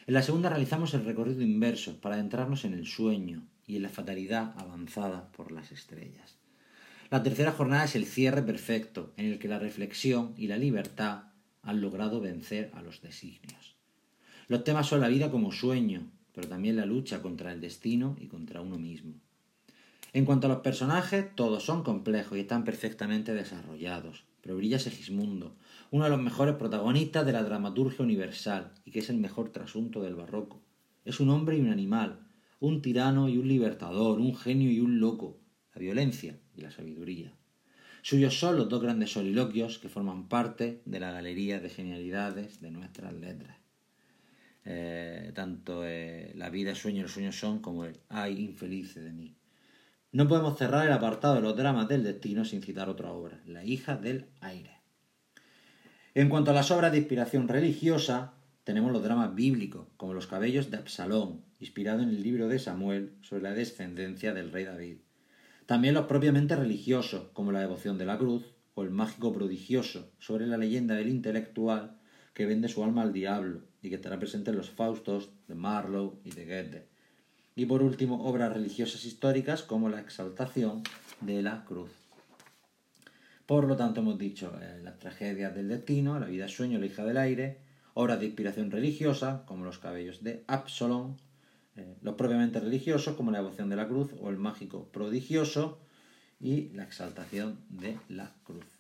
En 0.07 0.15
la 0.15 0.23
segunda 0.23 0.51
realizamos 0.51 0.93
el 0.93 1.05
recorrido 1.05 1.43
inverso 1.43 2.01
para 2.01 2.17
adentrarnos 2.17 2.65
en 2.65 2.75
el 2.75 2.87
sueño 2.87 3.47
y 3.67 3.77
en 3.77 3.83
la 3.83 3.89
fatalidad 3.89 4.55
avanzada 4.59 5.33
por 5.33 5.51
las 5.51 5.73
estrellas. 5.73 6.39
La 7.11 7.23
tercera 7.23 7.53
jornada 7.53 7.85
es 7.85 7.97
el 7.97 8.05
cierre 8.05 8.43
perfecto, 8.43 9.15
en 9.17 9.27
el 9.27 9.39
que 9.39 9.49
la 9.49 9.59
reflexión 9.59 10.35
y 10.37 10.49
la 10.49 10.59
libertad 10.59 11.25
han 11.63 11.81
logrado 11.81 12.21
vencer 12.21 12.71
a 12.75 12.83
los 12.83 13.01
designios. 13.01 13.76
Los 14.49 14.63
temas 14.63 14.87
son 14.87 15.01
la 15.01 15.09
vida 15.09 15.31
como 15.31 15.51
sueño, 15.51 16.09
pero 16.33 16.49
también 16.49 16.77
la 16.77 16.87
lucha 16.87 17.21
contra 17.21 17.53
el 17.53 17.61
destino 17.61 18.17
y 18.21 18.27
contra 18.27 18.61
uno 18.61 18.79
mismo. 18.79 19.15
En 20.13 20.25
cuanto 20.25 20.47
a 20.47 20.51
los 20.51 20.61
personajes, 20.61 21.35
todos 21.35 21.65
son 21.65 21.83
complejos 21.83 22.39
y 22.39 22.43
están 22.43 22.65
perfectamente 22.65 23.35
desarrollados, 23.35 24.25
pero 24.41 24.57
brilla 24.57 24.79
Segismundo, 24.79 25.57
uno 25.91 26.05
de 26.05 26.11
los 26.11 26.21
mejores 26.21 26.55
protagonistas 26.55 27.27
de 27.27 27.33
la 27.33 27.43
dramaturgia 27.43 28.05
universal 28.05 28.73
y 28.85 28.93
que 28.93 29.01
es 29.01 29.11
el 29.11 29.19
mejor 29.19 29.51
trasunto 29.51 30.01
del 30.01 30.15
barroco. 30.15 30.63
Es 31.05 31.21
un 31.21 31.31
hombre 31.31 31.57
y 31.57 31.61
un 31.61 31.71
animal, 31.71 32.21
un 32.61 32.83
tirano 32.83 33.29
y 33.29 33.39
un 33.39 33.49
libertador, 33.49 34.21
un 34.21 34.37
genio 34.37 34.71
y 34.71 34.81
un 34.81 35.01
loco, 35.01 35.39
la 35.75 35.81
violencia 35.81 36.39
y 36.55 36.61
la 36.61 36.71
sabiduría. 36.71 37.35
Suyos 38.03 38.39
son 38.39 38.57
los 38.57 38.69
dos 38.69 38.81
grandes 38.81 39.13
soliloquios 39.13 39.81
que 39.81 39.89
forman 39.89 40.29
parte 40.29 40.81
de 40.85 41.01
la 41.01 41.11
galería 41.11 41.59
de 41.59 41.69
genialidades 41.69 42.61
de 42.61 42.71
nuestras 42.71 43.13
letras. 43.13 43.66
Eh, 44.69 45.31
tanto 45.33 45.87
eh, 45.87 46.33
La 46.35 46.51
vida 46.51 46.75
sueño 46.75 46.99
y 46.99 47.03
los 47.03 47.13
sueños 47.13 47.39
son 47.39 47.61
como 47.61 47.85
el 47.85 48.01
Ay, 48.09 48.45
infelice 48.45 49.01
de 49.01 49.13
mí. 49.13 49.37
No 50.11 50.27
podemos 50.27 50.59
cerrar 50.59 50.85
el 50.87 50.93
apartado 50.93 51.37
de 51.37 51.41
los 51.41 51.57
dramas 51.57 51.87
del 51.87 52.03
destino 52.03 52.45
sin 52.45 52.63
citar 52.63 52.89
otra 52.89 53.13
obra, 53.13 53.41
La 53.47 53.65
hija 53.65 53.97
del 53.97 54.27
aire. 54.41 54.81
En 56.15 56.29
cuanto 56.29 56.51
a 56.51 56.55
las 56.55 56.71
obras 56.73 56.91
de 56.91 56.99
inspiración 56.99 57.47
religiosa, 57.47 58.35
tenemos 58.65 58.91
los 58.93 59.05
dramas 59.05 59.37
bíblicos, 59.37 59.87
como 59.97 60.15
Los 60.15 60.27
cabellos 60.27 60.71
de 60.71 60.79
Absalón, 60.79 61.45
inspirado 61.61 62.03
en 62.03 62.09
el 62.09 62.23
libro 62.23 62.49
de 62.49 62.59
Samuel 62.59 63.13
sobre 63.23 63.43
la 63.43 63.53
descendencia 63.53 64.35
del 64.35 64.51
rey 64.51 64.65
David. 64.65 64.97
También 65.67 65.95
los 65.95 66.07
propiamente 66.07 66.57
religiosos, 66.57 67.29
como 67.35 67.53
La 67.53 67.61
devoción 67.61 67.99
de 67.99 68.07
la 68.07 68.19
cruz, 68.19 68.45
o 68.75 68.83
El 68.83 68.91
mágico 68.91 69.33
prodigioso, 69.33 70.11
sobre 70.19 70.47
la 70.47 70.57
leyenda 70.57 70.97
del 70.97 71.09
intelectual 71.09 72.01
que 72.35 72.47
vende 72.47 72.69
su 72.69 72.83
alma 72.83 73.03
al 73.03 73.13
diablo 73.13 73.63
y 73.87 73.89
que 73.89 73.97
estará 73.97 74.19
presente 74.19 74.51
en 74.51 74.57
los 74.57 74.71
Faustos 74.71 75.31
de 75.47 75.55
Marlowe 75.55 76.19
y 76.25 76.31
de 76.31 76.45
Goethe. 76.45 76.87
Y 77.55 77.67
por 77.67 77.83
último, 77.83 78.27
obras 78.27 78.53
religiosas 78.53 79.05
históricas 79.05 79.63
como 79.63 79.89
La 79.89 80.01
exaltación 80.01 80.83
de 81.21 81.41
la 81.43 81.65
cruz. 81.65 81.91
Por 83.47 83.65
lo 83.65 83.77
tanto, 83.77 84.01
hemos 84.01 84.19
dicho 84.19 84.53
eh, 84.61 84.81
las 84.83 84.99
tragedias 84.99 85.55
del 85.55 85.69
destino, 85.69 86.19
La 86.19 86.27
vida 86.27 86.49
sueño, 86.49 86.81
La 86.81 86.87
hija 86.87 87.05
del 87.05 87.17
aire, 87.17 87.61
obras 87.95 88.19
de 88.19 88.27
inspiración 88.27 88.71
religiosa 88.71 89.45
como 89.47 89.65
Los 89.65 89.79
cabellos 89.79 90.23
de 90.25 90.45
Absalón, 90.49 91.17
eh, 91.77 91.97
los 92.03 92.17
propiamente 92.17 92.59
religiosos 92.59 93.15
como 93.15 93.31
La 93.31 93.39
devoción 93.39 93.71
de 93.71 93.77
la 93.77 93.87
cruz 93.87 94.11
o 94.21 94.31
El 94.31 94.37
mágico 94.37 94.89
prodigioso 94.93 95.79
y 96.41 96.71
La 96.71 96.83
exaltación 96.83 97.61
de 97.71 97.97
la 98.09 98.35
cruz. 98.45 98.76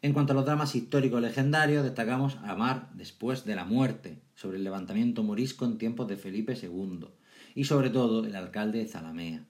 En 0.00 0.12
cuanto 0.12 0.32
a 0.32 0.36
los 0.36 0.44
dramas 0.44 0.76
históricos 0.76 1.20
legendarios, 1.20 1.82
destacamos 1.82 2.36
Amar 2.44 2.88
después 2.94 3.44
de 3.44 3.56
la 3.56 3.64
muerte, 3.64 4.22
sobre 4.36 4.58
el 4.58 4.64
levantamiento 4.64 5.24
morisco 5.24 5.64
en 5.64 5.76
tiempos 5.76 6.06
de 6.06 6.16
Felipe 6.16 6.56
II, 6.60 7.08
y 7.56 7.64
sobre 7.64 7.90
todo 7.90 8.24
El 8.24 8.36
alcalde 8.36 8.78
de 8.78 8.86
Zalamea. 8.86 9.44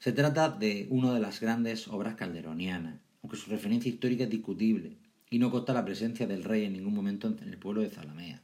Se 0.00 0.10
trata 0.10 0.50
de 0.50 0.88
una 0.90 1.14
de 1.14 1.20
las 1.20 1.40
grandes 1.40 1.86
obras 1.86 2.16
calderonianas, 2.16 2.98
aunque 3.22 3.36
su 3.36 3.48
referencia 3.48 3.88
histórica 3.88 4.24
es 4.24 4.30
discutible, 4.30 4.96
y 5.30 5.38
no 5.38 5.52
consta 5.52 5.72
la 5.72 5.84
presencia 5.84 6.26
del 6.26 6.42
rey 6.42 6.64
en 6.64 6.72
ningún 6.72 6.94
momento 6.94 7.28
en 7.28 7.48
el 7.48 7.56
pueblo 7.56 7.82
de 7.82 7.90
Zalamea. 7.90 8.42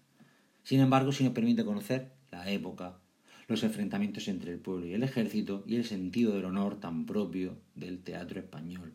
Sin 0.62 0.78
embargo, 0.78 1.10
sí 1.10 1.24
nos 1.24 1.32
permite 1.32 1.64
conocer 1.64 2.12
la 2.30 2.48
época, 2.52 3.00
los 3.48 3.64
enfrentamientos 3.64 4.28
entre 4.28 4.52
el 4.52 4.60
pueblo 4.60 4.86
y 4.86 4.94
el 4.94 5.02
ejército 5.02 5.64
y 5.66 5.74
el 5.74 5.84
sentido 5.84 6.36
del 6.36 6.44
honor 6.44 6.78
tan 6.78 7.04
propio 7.04 7.58
del 7.74 7.98
teatro 7.98 8.38
español. 8.38 8.94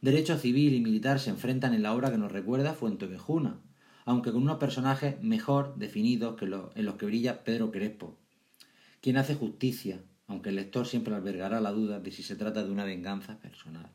Derecho 0.00 0.38
civil 0.38 0.74
y 0.74 0.80
militar 0.80 1.18
se 1.18 1.30
enfrentan 1.30 1.74
en 1.74 1.82
la 1.82 1.92
obra 1.92 2.12
que 2.12 2.18
nos 2.18 2.30
recuerda 2.30 2.72
Fuentevejuna, 2.72 3.58
aunque 4.04 4.30
con 4.30 4.42
unos 4.42 4.58
personajes 4.58 5.20
mejor 5.22 5.74
definidos 5.76 6.36
que 6.36 6.44
en 6.44 6.84
los 6.86 6.94
que 6.94 7.06
brilla 7.06 7.42
Pedro 7.42 7.72
Crespo, 7.72 8.16
quien 9.00 9.16
hace 9.16 9.34
justicia, 9.34 10.00
aunque 10.28 10.50
el 10.50 10.56
lector 10.56 10.86
siempre 10.86 11.16
albergará 11.16 11.60
la 11.60 11.72
duda 11.72 11.98
de 11.98 12.12
si 12.12 12.22
se 12.22 12.36
trata 12.36 12.62
de 12.62 12.70
una 12.70 12.84
venganza 12.84 13.40
personal. 13.40 13.90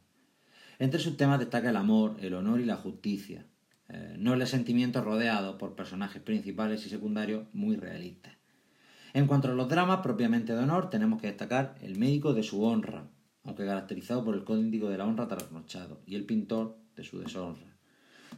Entre 0.78 1.00
sus 1.00 1.16
temas 1.16 1.40
destaca 1.40 1.70
el 1.70 1.78
amor, 1.78 2.18
el 2.20 2.34
honor 2.34 2.60
y 2.60 2.66
la 2.66 2.76
justicia, 2.76 3.46
eh, 3.88 4.16
nobles 4.20 4.50
sentimientos 4.50 5.06
rodeados 5.06 5.56
por 5.56 5.74
personajes 5.74 6.22
principales 6.22 6.86
y 6.86 6.90
secundarios 6.90 7.46
muy 7.54 7.78
realistas. 7.78 8.34
En 9.14 9.26
cuanto 9.26 9.48
a 9.48 9.54
los 9.54 9.70
dramas 9.70 10.02
propiamente 10.02 10.54
de 10.54 10.60
honor, 10.60 10.90
tenemos 10.90 11.22
que 11.22 11.28
destacar 11.28 11.76
El 11.82 11.98
médico 11.98 12.34
de 12.34 12.44
su 12.44 12.64
honra, 12.64 13.08
aunque 13.44 13.66
caracterizado 13.66 14.24
por 14.24 14.36
el 14.36 14.44
código 14.44 14.90
de 14.90 14.98
la 14.98 15.06
honra 15.06 15.28
trasnochado, 15.28 16.02
y 16.06 16.16
El 16.16 16.26
pintor 16.26 16.78
de 16.96 17.04
su 17.04 17.20
deshonra. 17.20 17.74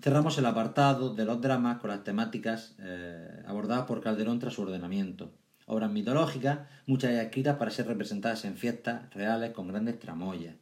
Cerramos 0.01 0.38
el 0.38 0.45
apartado 0.45 1.13
de 1.13 1.25
los 1.25 1.41
dramas 1.41 1.79
con 1.79 1.89
las 1.89 2.03
temáticas 2.03 2.75
eh, 2.79 3.43
abordadas 3.47 3.85
por 3.85 4.01
Calderón 4.01 4.39
tras 4.39 4.53
su 4.53 4.63
ordenamiento. 4.63 5.31
Obras 5.67 5.91
mitológicas, 5.91 6.59
muchas 6.85 7.12
ya 7.12 7.24
escritas 7.24 7.57
para 7.57 7.71
ser 7.71 7.88
representadas 7.88 8.45
en 8.45 8.55
fiestas 8.55 9.12
reales 9.13 9.51
con 9.51 9.67
grandes 9.67 10.00
tramoyas, 10.00 10.55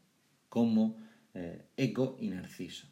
como 0.49 0.97
eh, 1.33 1.65
Eco 1.77 2.17
y 2.19 2.29
Narciso. 2.29 2.87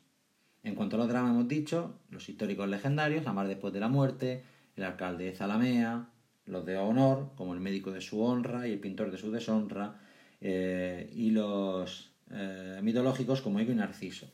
En 0.64 0.76
cuanto 0.76 0.96
a 0.96 1.00
los 1.00 1.08
dramas 1.08 1.32
hemos 1.32 1.48
dicho, 1.48 2.00
los 2.10 2.28
históricos 2.28 2.68
legendarios, 2.68 3.26
Amar 3.28 3.48
después 3.48 3.74
de 3.74 3.80
la 3.80 3.88
muerte, 3.88 4.44
El 4.76 4.84
alcalde 4.84 5.26
de 5.26 5.36
Zalamea, 5.36 6.10
los 6.46 6.66
de 6.66 6.78
honor, 6.78 7.32
como 7.36 7.54
el 7.54 7.60
médico 7.60 7.92
de 7.92 8.02
su 8.02 8.22
honra 8.22 8.68
y 8.68 8.74
el 8.74 8.80
pintor 8.80 9.12
de 9.12 9.18
su 9.18 9.32
deshonra, 9.32 10.00
eh, 10.42 11.10
y 11.14 11.30
los 11.30 12.12
eh, 12.32 12.80
mitológicos 12.82 13.42
como 13.42 13.60
Eco 13.60 13.72
y 13.72 13.76
Narciso. 13.76 14.28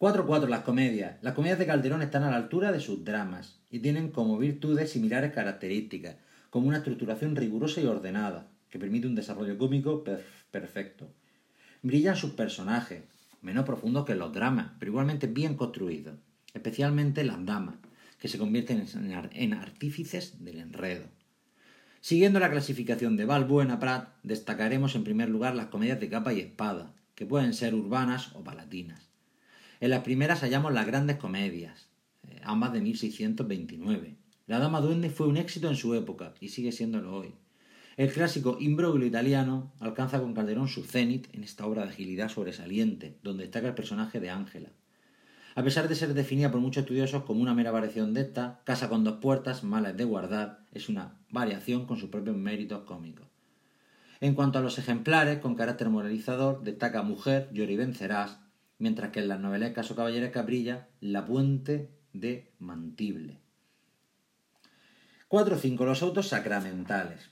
4.4. 0.00 0.48
Las 0.48 0.62
comedias. 0.62 1.16
Las 1.22 1.34
comedias 1.34 1.58
de 1.58 1.66
Calderón 1.66 2.02
están 2.02 2.22
a 2.24 2.30
la 2.30 2.36
altura 2.36 2.72
de 2.72 2.80
sus 2.80 3.04
dramas 3.04 3.60
y 3.70 3.80
tienen 3.80 4.10
como 4.10 4.38
virtudes 4.38 4.90
similares 4.90 5.32
características, 5.32 6.16
como 6.48 6.68
una 6.68 6.78
estructuración 6.78 7.36
rigurosa 7.36 7.80
y 7.80 7.86
ordenada, 7.86 8.48
que 8.70 8.78
permite 8.78 9.06
un 9.06 9.14
desarrollo 9.14 9.58
cómico 9.58 10.02
perfecto. 10.50 11.12
Brillan 11.82 12.16
sus 12.16 12.32
personajes, 12.32 13.02
menos 13.42 13.64
profundos 13.64 14.06
que 14.06 14.14
los 14.14 14.32
dramas, 14.32 14.72
pero 14.78 14.90
igualmente 14.90 15.26
bien 15.26 15.54
construidos, 15.54 16.14
especialmente 16.54 17.22
las 17.22 17.44
damas, 17.44 17.76
que 18.18 18.28
se 18.28 18.38
convierten 18.38 18.84
en 19.32 19.54
artífices 19.54 20.42
del 20.44 20.58
enredo. 20.58 21.04
Siguiendo 22.00 22.40
la 22.40 22.50
clasificación 22.50 23.16
de 23.16 23.26
Balbuena 23.26 23.78
Prat, 23.78 24.08
destacaremos 24.22 24.94
en 24.94 25.04
primer 25.04 25.28
lugar 25.28 25.54
las 25.54 25.66
comedias 25.66 26.00
de 26.00 26.08
capa 26.08 26.32
y 26.32 26.40
espada, 26.40 26.94
que 27.14 27.26
pueden 27.26 27.52
ser 27.52 27.74
urbanas 27.74 28.34
o 28.34 28.42
palatinas. 28.42 29.10
En 29.80 29.90
las 29.90 30.02
primeras 30.02 30.40
hallamos 30.40 30.72
las 30.72 30.86
grandes 30.86 31.18
comedias, 31.18 31.88
eh, 32.26 32.40
ambas 32.42 32.72
de 32.72 32.80
1629. 32.80 34.16
La 34.46 34.58
Dama 34.58 34.80
Duende 34.80 35.10
fue 35.10 35.26
un 35.26 35.36
éxito 35.36 35.68
en 35.68 35.76
su 35.76 35.94
época 35.94 36.32
y 36.40 36.48
sigue 36.48 36.72
siéndolo 36.72 37.14
hoy. 37.14 37.34
El 37.98 38.10
clásico 38.10 38.56
imbroglio 38.58 39.06
italiano 39.06 39.74
alcanza 39.78 40.20
con 40.20 40.32
Calderón 40.32 40.68
su 40.68 40.84
cenit 40.84 41.28
en 41.34 41.44
esta 41.44 41.66
obra 41.66 41.82
de 41.82 41.90
agilidad 41.90 42.30
sobresaliente, 42.30 43.18
donde 43.22 43.44
destaca 43.44 43.68
el 43.68 43.74
personaje 43.74 44.20
de 44.20 44.30
Ángela. 44.30 44.70
A 45.54 45.62
pesar 45.64 45.88
de 45.88 45.96
ser 45.96 46.14
definida 46.14 46.50
por 46.50 46.60
muchos 46.60 46.82
estudiosos 46.82 47.24
como 47.24 47.42
una 47.42 47.54
mera 47.54 47.72
variación 47.72 48.14
de 48.14 48.22
esta, 48.22 48.60
Casa 48.64 48.88
con 48.88 49.02
dos 49.02 49.18
puertas, 49.20 49.64
mala 49.64 49.92
de 49.92 50.04
guardar, 50.04 50.66
es 50.72 50.88
una 50.88 51.18
variación 51.28 51.86
con 51.86 51.96
sus 51.96 52.10
propios 52.10 52.36
méritos 52.36 52.84
cómicos. 52.84 53.26
En 54.20 54.34
cuanto 54.34 54.58
a 54.58 54.62
los 54.62 54.78
ejemplares 54.78 55.38
con 55.38 55.56
carácter 55.56 55.88
moralizador, 55.88 56.62
destaca 56.62 57.02
Mujer, 57.02 57.48
llora 57.52 57.72
y 57.72 57.76
vencerás, 57.76 58.38
mientras 58.78 59.10
que 59.10 59.20
en 59.20 59.28
las 59.28 59.40
novelescas 59.40 59.90
o 59.90 59.96
caballerescas 59.96 60.46
brilla 60.46 60.88
La 61.00 61.24
puente 61.24 61.90
de 62.12 62.52
Mantible. 62.58 63.38
4.5. 65.28 65.84
Los 65.84 66.02
autos 66.02 66.28
sacramentales. 66.28 67.30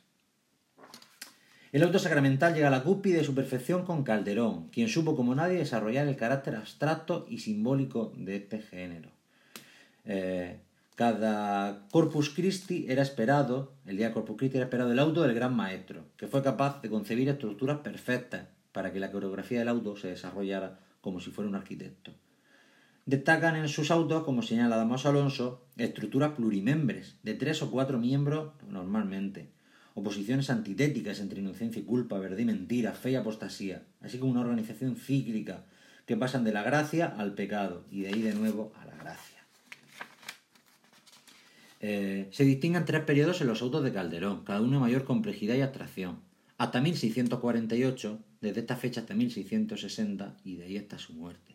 El 1.70 1.82
auto 1.82 1.98
sacramental 1.98 2.54
llega 2.54 2.68
a 2.68 2.70
la 2.70 2.82
cúspide 2.82 3.18
de 3.18 3.25
su 3.25 3.34
perfección 3.34 3.84
con 3.84 4.02
Calderón, 4.02 4.68
quien 4.70 4.88
supo 4.88 5.14
como 5.14 5.34
nadie 5.34 5.58
desarrollar 5.58 6.08
el 6.08 6.16
carácter 6.16 6.56
abstracto 6.56 7.26
y 7.28 7.38
simbólico 7.38 8.12
de 8.16 8.37
este 8.37 8.60
género. 8.60 9.10
Eh, 10.04 10.60
Cada 10.94 11.87
Corpus 11.92 12.30
Christi 12.30 12.87
era 12.88 13.02
esperado, 13.02 13.75
el 13.87 13.98
día 13.98 14.12
Corpus 14.12 14.37
Christi 14.37 14.56
era 14.56 14.64
esperado 14.64 14.90
el 14.90 14.98
auto 14.98 15.22
del 15.22 15.32
gran 15.32 15.54
maestro, 15.54 16.06
que 16.16 16.26
fue 16.26 16.42
capaz 16.42 16.80
de 16.82 16.88
concebir 16.88 17.28
estructuras 17.28 17.78
perfectas 17.80 18.48
para 18.72 18.92
que 18.92 18.98
la 18.98 19.12
coreografía 19.12 19.60
del 19.60 19.68
auto 19.68 19.94
se 19.96 20.08
desarrollara 20.08 20.80
como 21.00 21.20
si 21.20 21.30
fuera 21.30 21.48
un 21.48 21.54
arquitecto. 21.54 22.12
Destacan 23.06 23.56
en 23.56 23.68
sus 23.68 23.90
autos, 23.90 24.25
como 24.25 24.42
señala 24.42 24.76
Damaso 24.76 25.08
Alonso, 25.08 25.66
estructuras 25.76 26.32
plurimembres, 26.32 27.16
de 27.22 27.34
tres 27.34 27.62
o 27.62 27.70
cuatro 27.70 27.98
miembros 27.98 28.54
normalmente, 28.68 29.50
oposiciones 29.95 30.50
antitéticas 30.50 31.21
entre 31.21 31.40
inocencia 31.40 31.80
y 31.80 31.85
culpa, 31.85 32.18
verdad 32.18 32.38
y 32.38 32.45
mentira, 32.45 32.92
fe 32.92 33.12
y 33.12 33.14
apostasía, 33.16 33.83
así 34.00 34.18
como 34.18 34.33
una 34.33 34.42
organización 34.42 34.97
cíclica 34.97 35.64
que 36.07 36.16
pasan 36.16 36.45
de 36.45 36.52
la 36.52 36.62
gracia 36.62 37.07
al 37.07 37.35
pecado 37.35 37.85
y 37.90 38.02
de 38.02 38.09
ahí 38.09 38.23
de 38.23 38.35
nuevo 38.35 38.73
a 38.80 38.87
la 38.87 38.97
gracia. 38.97 39.38
Eh, 41.80 42.28
se 42.33 42.45
distinguen 42.45 42.85
tres 42.85 43.02
periodos 43.04 43.40
en 43.40 43.47
los 43.47 43.62
autos 43.62 43.85
de 43.85 43.92
Calderón, 43.92 44.45
cada 44.45 44.61
uno 44.61 44.75
de 44.75 44.80
mayor 44.80 45.04
complejidad 45.04 45.54
y 45.54 45.61
abstracción. 45.61 46.21
Hasta 46.57 46.80
1648, 46.80 48.18
desde 48.40 48.61
esta 48.61 48.76
fecha 48.76 49.02
hasta 49.02 49.14
1660 49.14 50.38
y 50.45 50.57
de 50.57 50.64
ahí 50.64 50.76
hasta 50.76 50.99
su 50.99 51.12
muerte. 51.12 51.54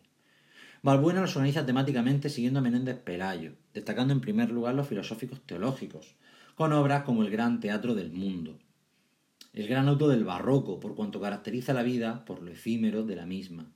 Balbuena 0.82 1.22
los 1.22 1.34
organiza 1.36 1.64
temáticamente 1.64 2.28
siguiendo 2.28 2.60
a 2.60 2.62
Menéndez 2.62 2.98
Pelayo, 2.98 3.52
destacando 3.72 4.12
en 4.12 4.20
primer 4.20 4.50
lugar 4.50 4.74
los 4.74 4.86
filosóficos 4.86 5.40
teológicos, 5.46 6.14
con 6.54 6.72
obras 6.72 7.02
como 7.04 7.22
el 7.22 7.30
Gran 7.30 7.60
Teatro 7.60 7.94
del 7.94 8.12
Mundo, 8.12 8.58
el 9.54 9.68
gran 9.68 9.86
auto 9.88 10.08
del 10.08 10.24
barroco, 10.24 10.80
por 10.80 10.96
cuanto 10.96 11.20
caracteriza 11.20 11.72
la 11.72 11.84
vida 11.84 12.24
por 12.24 12.42
lo 12.42 12.50
efímero 12.50 13.04
de 13.04 13.14
la 13.14 13.24
misma. 13.24 13.70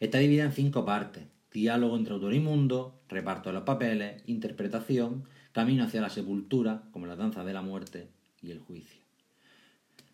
Está 0.00 0.18
dividida 0.18 0.44
en 0.44 0.52
cinco 0.52 0.84
partes, 0.86 1.24
diálogo 1.52 1.96
entre 1.96 2.14
autor 2.14 2.32
y 2.32 2.40
mundo, 2.40 3.00
reparto 3.08 3.50
de 3.50 3.54
los 3.54 3.64
papeles, 3.64 4.22
interpretación, 4.26 5.24
camino 5.52 5.84
hacia 5.84 6.00
la 6.00 6.08
sepultura, 6.08 6.84
como 6.90 7.06
la 7.06 7.16
danza 7.16 7.44
de 7.44 7.52
la 7.52 7.60
muerte, 7.60 8.08
y 8.42 8.50
el 8.50 8.60
juicio. 8.60 9.00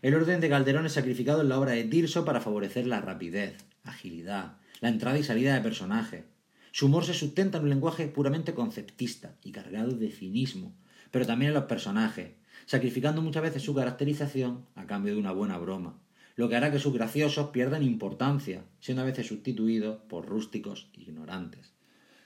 El 0.00 0.14
orden 0.14 0.40
de 0.40 0.48
Calderón 0.48 0.86
es 0.86 0.92
sacrificado 0.92 1.42
en 1.42 1.48
la 1.48 1.58
obra 1.58 1.72
de 1.72 1.84
Tirso 1.84 2.24
para 2.24 2.40
favorecer 2.40 2.86
la 2.86 3.00
rapidez, 3.00 3.56
agilidad, 3.84 4.56
la 4.80 4.88
entrada 4.88 5.18
y 5.18 5.22
salida 5.22 5.54
de 5.54 5.60
personajes. 5.60 6.24
Su 6.72 6.86
humor 6.86 7.04
se 7.04 7.14
sustenta 7.14 7.58
en 7.58 7.64
un 7.64 7.70
lenguaje 7.70 8.08
puramente 8.08 8.54
conceptista 8.54 9.36
y 9.44 9.52
cargado 9.52 9.92
de 9.92 10.10
cinismo, 10.10 10.74
pero 11.12 11.26
también 11.26 11.50
en 11.50 11.54
los 11.54 11.64
personajes, 11.64 12.32
sacrificando 12.66 13.22
muchas 13.22 13.42
veces 13.42 13.62
su 13.62 13.74
caracterización 13.74 14.66
a 14.74 14.86
cambio 14.86 15.14
de 15.14 15.20
una 15.20 15.30
buena 15.30 15.58
broma, 15.58 15.98
lo 16.34 16.48
que 16.48 16.56
hará 16.56 16.72
que 16.72 16.80
sus 16.80 16.94
graciosos 16.94 17.50
pierdan 17.50 17.84
importancia, 17.84 18.64
siendo 18.80 19.02
a 19.02 19.06
veces 19.06 19.28
sustituidos 19.28 20.00
por 20.08 20.26
rústicos 20.26 20.88
ignorantes. 20.94 21.72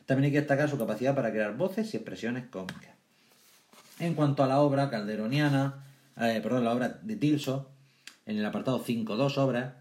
También 0.06 0.26
hay 0.26 0.32
que 0.32 0.38
destacar 0.38 0.70
su 0.70 0.78
capacidad 0.78 1.14
para 1.14 1.32
crear 1.32 1.56
voces 1.56 1.92
y 1.92 1.96
expresiones 1.96 2.46
cómicas. 2.46 2.94
En 3.98 4.14
cuanto 4.14 4.44
a 4.44 4.46
la 4.46 4.60
obra 4.60 4.88
calderoniana, 4.88 5.84
eh, 6.16 6.40
perdón, 6.42 6.64
la 6.64 6.72
obra 6.72 7.00
de 7.02 7.16
Tirso, 7.16 7.70
en 8.24 8.38
el 8.38 8.44
apartado 8.44 8.84
5.2 8.84 9.36
obras, 9.38 9.74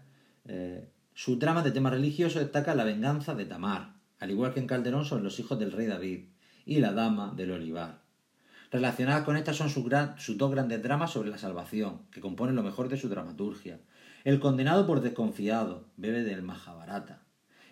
eh, 0.46 0.88
su 1.14 1.38
trama 1.38 1.62
de 1.62 1.70
tema 1.70 1.90
religioso 1.90 2.40
destaca 2.40 2.74
la 2.74 2.84
venganza 2.84 3.34
de 3.34 3.44
Tamar, 3.44 3.94
al 4.18 4.30
igual 4.30 4.52
que 4.52 4.60
en 4.60 4.66
Calderón 4.66 5.04
son 5.04 5.22
los 5.22 5.38
hijos 5.38 5.58
del 5.58 5.72
rey 5.72 5.86
David 5.86 6.24
y 6.64 6.80
la 6.80 6.92
dama 6.92 7.32
del 7.36 7.52
olivar. 7.52 8.05
Relacionadas 8.70 9.24
con 9.24 9.36
estas 9.36 9.56
son 9.56 9.70
sus, 9.70 10.38
dos 10.38 10.50
grandes 10.50 10.82
dramas 10.82 11.12
sobre 11.12 11.30
la 11.30 11.38
salvación, 11.38 12.02
que 12.10 12.20
componen 12.20 12.56
lo 12.56 12.62
mejor 12.62 12.88
de 12.88 12.96
su 12.96 13.08
dramaturgia. 13.08 13.78
El 14.24 14.40
condenado 14.40 14.86
por 14.86 15.00
desconfiado, 15.00 15.84
bebe 15.96 16.24
del 16.24 16.42
Mahabharata, 16.42 17.22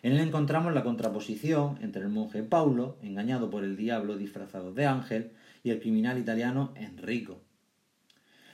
en 0.03 0.13
él 0.13 0.21
encontramos 0.21 0.75
la 0.75 0.85
contraposición 0.85 1.79
entre 1.81 2.03
el 2.03 2.11
monje 2.11 2.43
Paulo, 2.43 2.99
engañado 3.01 3.49
por 3.49 3.65
el 3.65 3.75
diablo 3.75 4.19
disfrazado 4.19 4.75
de 4.75 4.85
ángel, 4.85 5.33
y 5.63 5.71
el 5.71 5.81
criminal 5.81 6.19
italiano 6.19 6.75
Enrico. 6.77 7.41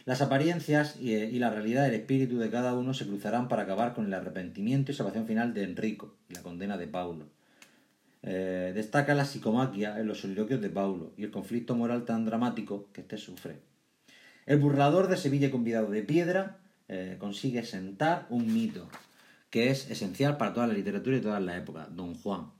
Las 0.04 0.22
apariencias 0.22 0.96
y 1.00 1.38
la 1.38 1.50
realidad 1.50 1.84
del 1.84 1.94
espíritu 1.94 2.38
de 2.38 2.50
cada 2.50 2.74
uno 2.74 2.94
se 2.94 3.06
cruzarán 3.06 3.48
para 3.48 3.62
acabar 3.62 3.94
con 3.94 4.06
el 4.06 4.14
arrepentimiento 4.14 4.92
y 4.92 4.94
salvación 4.94 5.26
final 5.26 5.52
de 5.52 5.64
Enrico 5.64 6.14
y 6.28 6.34
la 6.34 6.42
condena 6.42 6.78
de 6.78 6.86
Paulo. 6.86 7.26
Eh, 8.22 8.72
destaca 8.74 9.14
la 9.14 9.24
psicomaquia 9.24 9.98
en 9.98 10.06
los 10.06 10.20
soliloquios 10.20 10.60
de 10.60 10.68
Paulo 10.68 11.12
y 11.16 11.24
el 11.24 11.30
conflicto 11.30 11.74
moral 11.74 12.04
tan 12.04 12.26
dramático 12.26 12.88
que 12.92 13.00
éste 13.00 13.16
sufre. 13.16 13.60
El 14.46 14.58
burlador 14.58 15.08
de 15.08 15.16
Sevilla 15.16 15.50
convidado 15.50 15.90
de 15.90 16.02
piedra 16.02 16.58
eh, 16.88 17.16
consigue 17.18 17.64
sentar 17.64 18.26
un 18.30 18.52
mito, 18.52 18.88
que 19.48 19.70
es 19.70 19.90
esencial 19.90 20.36
para 20.36 20.52
toda 20.52 20.66
la 20.66 20.74
literatura 20.74 21.16
y 21.16 21.20
todas 21.20 21.42
las 21.42 21.56
épocas, 21.56 21.94
Don 21.94 22.14
Juan. 22.14 22.50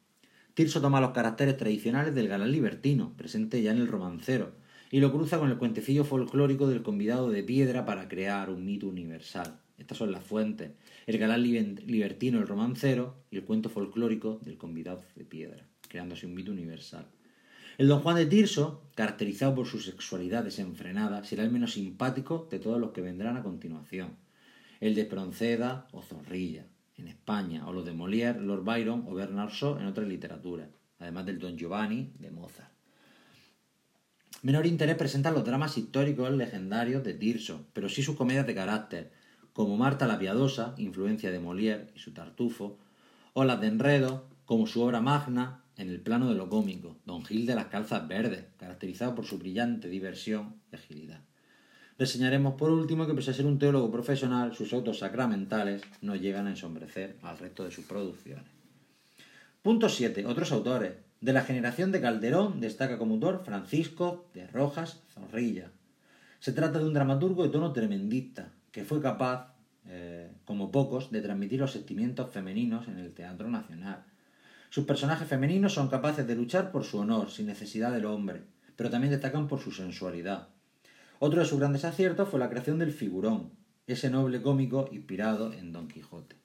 Tirso 0.54 0.80
toma 0.80 1.00
los 1.00 1.10
caracteres 1.10 1.56
tradicionales 1.56 2.14
del 2.14 2.28
galán 2.28 2.52
libertino, 2.52 3.14
presente 3.16 3.62
ya 3.62 3.72
en 3.72 3.78
el 3.78 3.88
romancero, 3.88 4.52
y 4.90 5.00
lo 5.00 5.12
cruza 5.12 5.38
con 5.38 5.50
el 5.50 5.58
cuentecillo 5.58 6.04
folclórico 6.04 6.68
del 6.68 6.82
convidado 6.82 7.30
de 7.30 7.42
piedra 7.42 7.84
para 7.84 8.08
crear 8.08 8.50
un 8.50 8.64
mito 8.64 8.88
universal. 8.88 9.60
Estas 9.78 9.98
son 9.98 10.12
las 10.12 10.24
fuentes, 10.24 10.72
el 11.06 11.18
galán 11.18 11.42
libertino, 11.42 12.38
el 12.38 12.46
romancero, 12.46 13.16
y 13.30 13.36
el 13.36 13.44
cuento 13.44 13.68
folclórico 13.68 14.40
del 14.42 14.58
convidado 14.58 15.02
de 15.16 15.24
piedra, 15.24 15.66
creándose 15.88 16.26
un 16.26 16.34
mito 16.34 16.52
universal. 16.52 17.06
El 17.78 17.88
Don 17.88 18.00
Juan 18.00 18.16
de 18.16 18.26
Tirso, 18.26 18.82
caracterizado 18.94 19.54
por 19.54 19.66
su 19.66 19.80
sexualidad 19.80 20.44
desenfrenada, 20.44 21.24
será 21.24 21.44
el 21.44 21.50
menos 21.50 21.72
simpático 21.72 22.46
de 22.50 22.58
todos 22.58 22.78
los 22.78 22.90
que 22.90 23.00
vendrán 23.00 23.36
a 23.36 23.42
continuación. 23.42 24.16
El 24.80 24.94
de 24.94 25.04
Pronceda 25.06 25.88
o 25.92 26.02
Zorrilla, 26.02 26.66
en 26.96 27.08
España, 27.08 27.66
o 27.66 27.72
los 27.72 27.84
de 27.84 27.92
Molière, 27.92 28.38
Lord 28.38 28.64
Byron 28.64 29.04
o 29.08 29.14
Bernard 29.14 29.50
Shaw 29.50 29.78
en 29.78 29.86
otras 29.86 30.06
literaturas, 30.06 30.68
además 30.98 31.24
del 31.26 31.38
Don 31.38 31.56
Giovanni 31.56 32.12
de 32.18 32.30
Mozart. 32.30 32.70
Menor 34.42 34.66
interés 34.66 34.96
presentan 34.96 35.34
los 35.34 35.44
dramas 35.44 35.76
históricos 35.76 36.30
legendarios 36.32 37.04
de 37.04 37.14
Tirso, 37.14 37.66
pero 37.72 37.88
sí 37.88 38.02
sus 38.02 38.16
comedias 38.16 38.46
de 38.46 38.54
carácter, 38.54 39.12
como 39.60 39.76
Marta 39.76 40.06
la 40.06 40.18
Piadosa, 40.18 40.74
influencia 40.78 41.30
de 41.30 41.38
Molière 41.38 41.88
y 41.94 41.98
su 41.98 42.14
Tartufo, 42.14 42.78
o 43.34 43.44
las 43.44 43.60
de 43.60 43.66
Enredo, 43.66 44.24
como 44.46 44.66
su 44.66 44.80
obra 44.80 45.02
magna 45.02 45.64
en 45.76 45.90
el 45.90 46.00
plano 46.00 46.30
de 46.30 46.34
lo 46.34 46.48
cómico, 46.48 46.96
Don 47.04 47.26
Gil 47.26 47.44
de 47.44 47.54
las 47.54 47.66
Calzas 47.66 48.08
Verdes, 48.08 48.46
caracterizado 48.56 49.14
por 49.14 49.26
su 49.26 49.36
brillante 49.36 49.90
diversión 49.90 50.54
y 50.72 50.76
agilidad. 50.76 51.20
Reseñaremos 51.98 52.54
por 52.54 52.70
último 52.70 53.06
que 53.06 53.12
pese 53.12 53.32
a 53.32 53.34
ser 53.34 53.44
un 53.44 53.58
teólogo 53.58 53.90
profesional, 53.90 54.54
sus 54.54 54.72
autos 54.72 55.00
sacramentales 55.00 55.82
no 56.00 56.16
llegan 56.16 56.46
a 56.46 56.50
ensombrecer 56.52 57.18
al 57.20 57.36
resto 57.36 57.62
de 57.62 57.70
sus 57.70 57.84
producciones. 57.84 58.46
Punto 59.60 59.90
7. 59.90 60.24
Otros 60.24 60.52
autores. 60.52 60.94
De 61.20 61.34
la 61.34 61.42
generación 61.42 61.92
de 61.92 62.00
Calderón 62.00 62.62
destaca 62.62 62.96
como 62.96 63.16
autor 63.16 63.42
Francisco 63.44 64.24
de 64.32 64.46
Rojas 64.46 65.02
Zorrilla. 65.12 65.70
Se 66.38 66.52
trata 66.52 66.78
de 66.78 66.86
un 66.86 66.94
dramaturgo 66.94 67.42
de 67.42 67.50
tono 67.50 67.74
tremendista, 67.74 68.52
que 68.72 68.84
fue 68.84 69.02
capaz 69.02 69.49
eh, 69.86 70.30
como 70.44 70.70
pocos, 70.70 71.10
de 71.10 71.22
transmitir 71.22 71.60
los 71.60 71.72
sentimientos 71.72 72.30
femeninos 72.30 72.88
en 72.88 72.98
el 72.98 73.12
teatro 73.12 73.48
nacional. 73.48 74.04
Sus 74.70 74.84
personajes 74.84 75.26
femeninos 75.26 75.74
son 75.74 75.88
capaces 75.88 76.26
de 76.26 76.36
luchar 76.36 76.70
por 76.70 76.84
su 76.84 76.98
honor, 76.98 77.30
sin 77.30 77.46
necesidad 77.46 77.92
del 77.92 78.04
hombre, 78.04 78.42
pero 78.76 78.90
también 78.90 79.10
destacan 79.10 79.48
por 79.48 79.60
su 79.60 79.72
sensualidad. 79.72 80.48
Otro 81.18 81.40
de 81.40 81.46
sus 81.46 81.58
grandes 81.58 81.84
aciertos 81.84 82.28
fue 82.28 82.38
la 82.38 82.48
creación 82.48 82.78
del 82.78 82.92
figurón, 82.92 83.50
ese 83.86 84.10
noble 84.10 84.40
cómico 84.40 84.88
inspirado 84.92 85.52
en 85.52 85.72
Don 85.72 85.88
Quijote. 85.88 86.36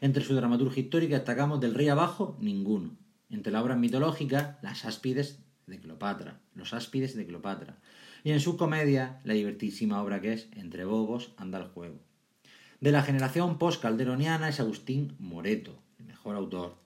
Entre 0.00 0.24
su 0.24 0.34
dramaturgia 0.34 0.82
histórica 0.82 1.14
destacamos 1.14 1.60
del 1.60 1.74
rey 1.74 1.88
abajo, 1.88 2.36
ninguno. 2.40 2.96
Entre 3.30 3.52
las 3.52 3.62
obras 3.62 3.78
mitológicas, 3.78 4.56
las 4.62 4.84
áspides 4.84 5.38
de 5.66 5.78
Cleopatra, 5.78 6.40
los 6.54 6.74
áspides 6.74 7.16
de 7.16 7.26
Cleopatra. 7.26 7.78
Y 8.22 8.32
en 8.32 8.40
su 8.40 8.56
comedia, 8.56 9.20
la 9.24 9.34
divertísima 9.34 10.02
obra 10.02 10.20
que 10.20 10.32
es 10.32 10.48
Entre 10.52 10.84
bobos 10.84 11.32
anda 11.36 11.58
el 11.58 11.64
juego. 11.64 12.00
De 12.84 12.92
la 12.92 13.02
generación 13.02 13.56
post-calderoniana 13.56 14.50
es 14.50 14.60
Agustín 14.60 15.16
Moreto, 15.18 15.82
el 15.98 16.04
mejor 16.04 16.36
autor, 16.36 16.76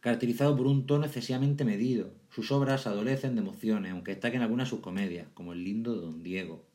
caracterizado 0.00 0.56
por 0.56 0.66
un 0.66 0.84
tono 0.84 1.04
excesivamente 1.04 1.64
medido. 1.64 2.12
Sus 2.28 2.50
obras 2.50 2.88
adolecen 2.88 3.36
de 3.36 3.42
emociones, 3.42 3.92
aunque 3.92 4.10
destaquen 4.10 4.42
algunas 4.42 4.68
sus 4.68 4.80
comedias, 4.80 5.28
como 5.32 5.52
el 5.52 5.62
lindo 5.62 5.94
Don 5.94 6.24
Diego. 6.24 6.66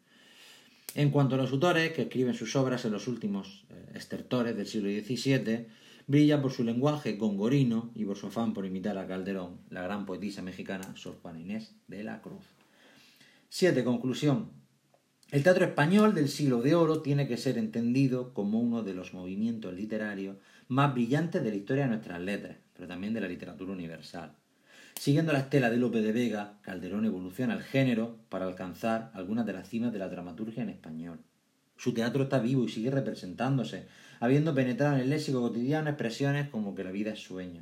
En 0.95 1.09
cuanto 1.09 1.35
a 1.35 1.39
los 1.39 1.51
autores 1.51 1.91
que 1.91 2.03
escriben 2.03 2.33
sus 2.33 2.55
obras 2.55 2.85
en 2.85 2.93
los 2.93 3.09
últimos 3.09 3.65
eh, 3.69 3.91
estertores 3.95 4.55
del 4.55 4.65
siglo 4.65 4.87
XVII, 4.87 5.67
brilla 6.07 6.41
por 6.41 6.53
su 6.53 6.63
lenguaje 6.63 7.17
gongorino 7.17 7.91
y 7.95 8.05
por 8.05 8.15
su 8.15 8.27
afán 8.27 8.53
por 8.53 8.65
imitar 8.65 8.97
a 8.97 9.07
Calderón, 9.07 9.59
la 9.69 9.81
gran 9.81 10.05
poetisa 10.05 10.41
mexicana 10.41 10.95
Sor 10.95 11.17
Juana 11.21 11.41
Inés 11.41 11.75
de 11.89 12.05
la 12.05 12.21
Cruz. 12.21 12.45
7. 13.49 13.83
Conclusión. 13.83 14.51
El 15.31 15.43
teatro 15.43 15.63
español 15.63 16.15
del 16.15 16.27
siglo 16.27 16.63
de 16.63 16.73
oro 16.73 17.03
tiene 17.03 17.27
que 17.27 17.37
ser 17.37 17.59
entendido 17.59 18.33
como 18.33 18.59
uno 18.59 18.81
de 18.81 18.95
los 18.95 19.13
movimientos 19.13 19.71
literarios 19.75 20.37
más 20.69 20.91
brillantes 20.91 21.43
de 21.43 21.51
la 21.51 21.55
historia 21.55 21.83
de 21.83 21.89
nuestras 21.89 22.19
letras, 22.19 22.57
pero 22.73 22.87
también 22.87 23.13
de 23.13 23.21
la 23.21 23.27
literatura 23.27 23.71
universal. 23.71 24.33
Siguiendo 24.95 25.31
la 25.31 25.41
estela 25.41 25.69
de 25.69 25.77
Lope 25.77 26.01
de 26.01 26.13
Vega, 26.13 26.57
Calderón 26.63 27.05
evoluciona 27.05 27.53
el 27.53 27.61
género 27.61 28.17
para 28.29 28.47
alcanzar 28.47 29.11
algunas 29.13 29.45
de 29.45 29.53
las 29.53 29.69
cimas 29.69 29.93
de 29.93 29.99
la 29.99 30.09
dramaturgia 30.09 30.63
en 30.63 30.69
español. 30.69 31.19
Su 31.77 31.93
teatro 31.93 32.23
está 32.23 32.39
vivo 32.39 32.63
y 32.63 32.69
sigue 32.69 32.89
representándose, 32.89 33.85
habiendo 34.19 34.55
penetrado 34.55 34.95
en 34.95 35.01
el 35.01 35.11
léxico 35.11 35.41
cotidiano 35.41 35.91
expresiones 35.91 36.49
como 36.49 36.73
que 36.73 36.83
la 36.83 36.91
vida 36.91 37.11
es 37.11 37.19
sueño. 37.19 37.61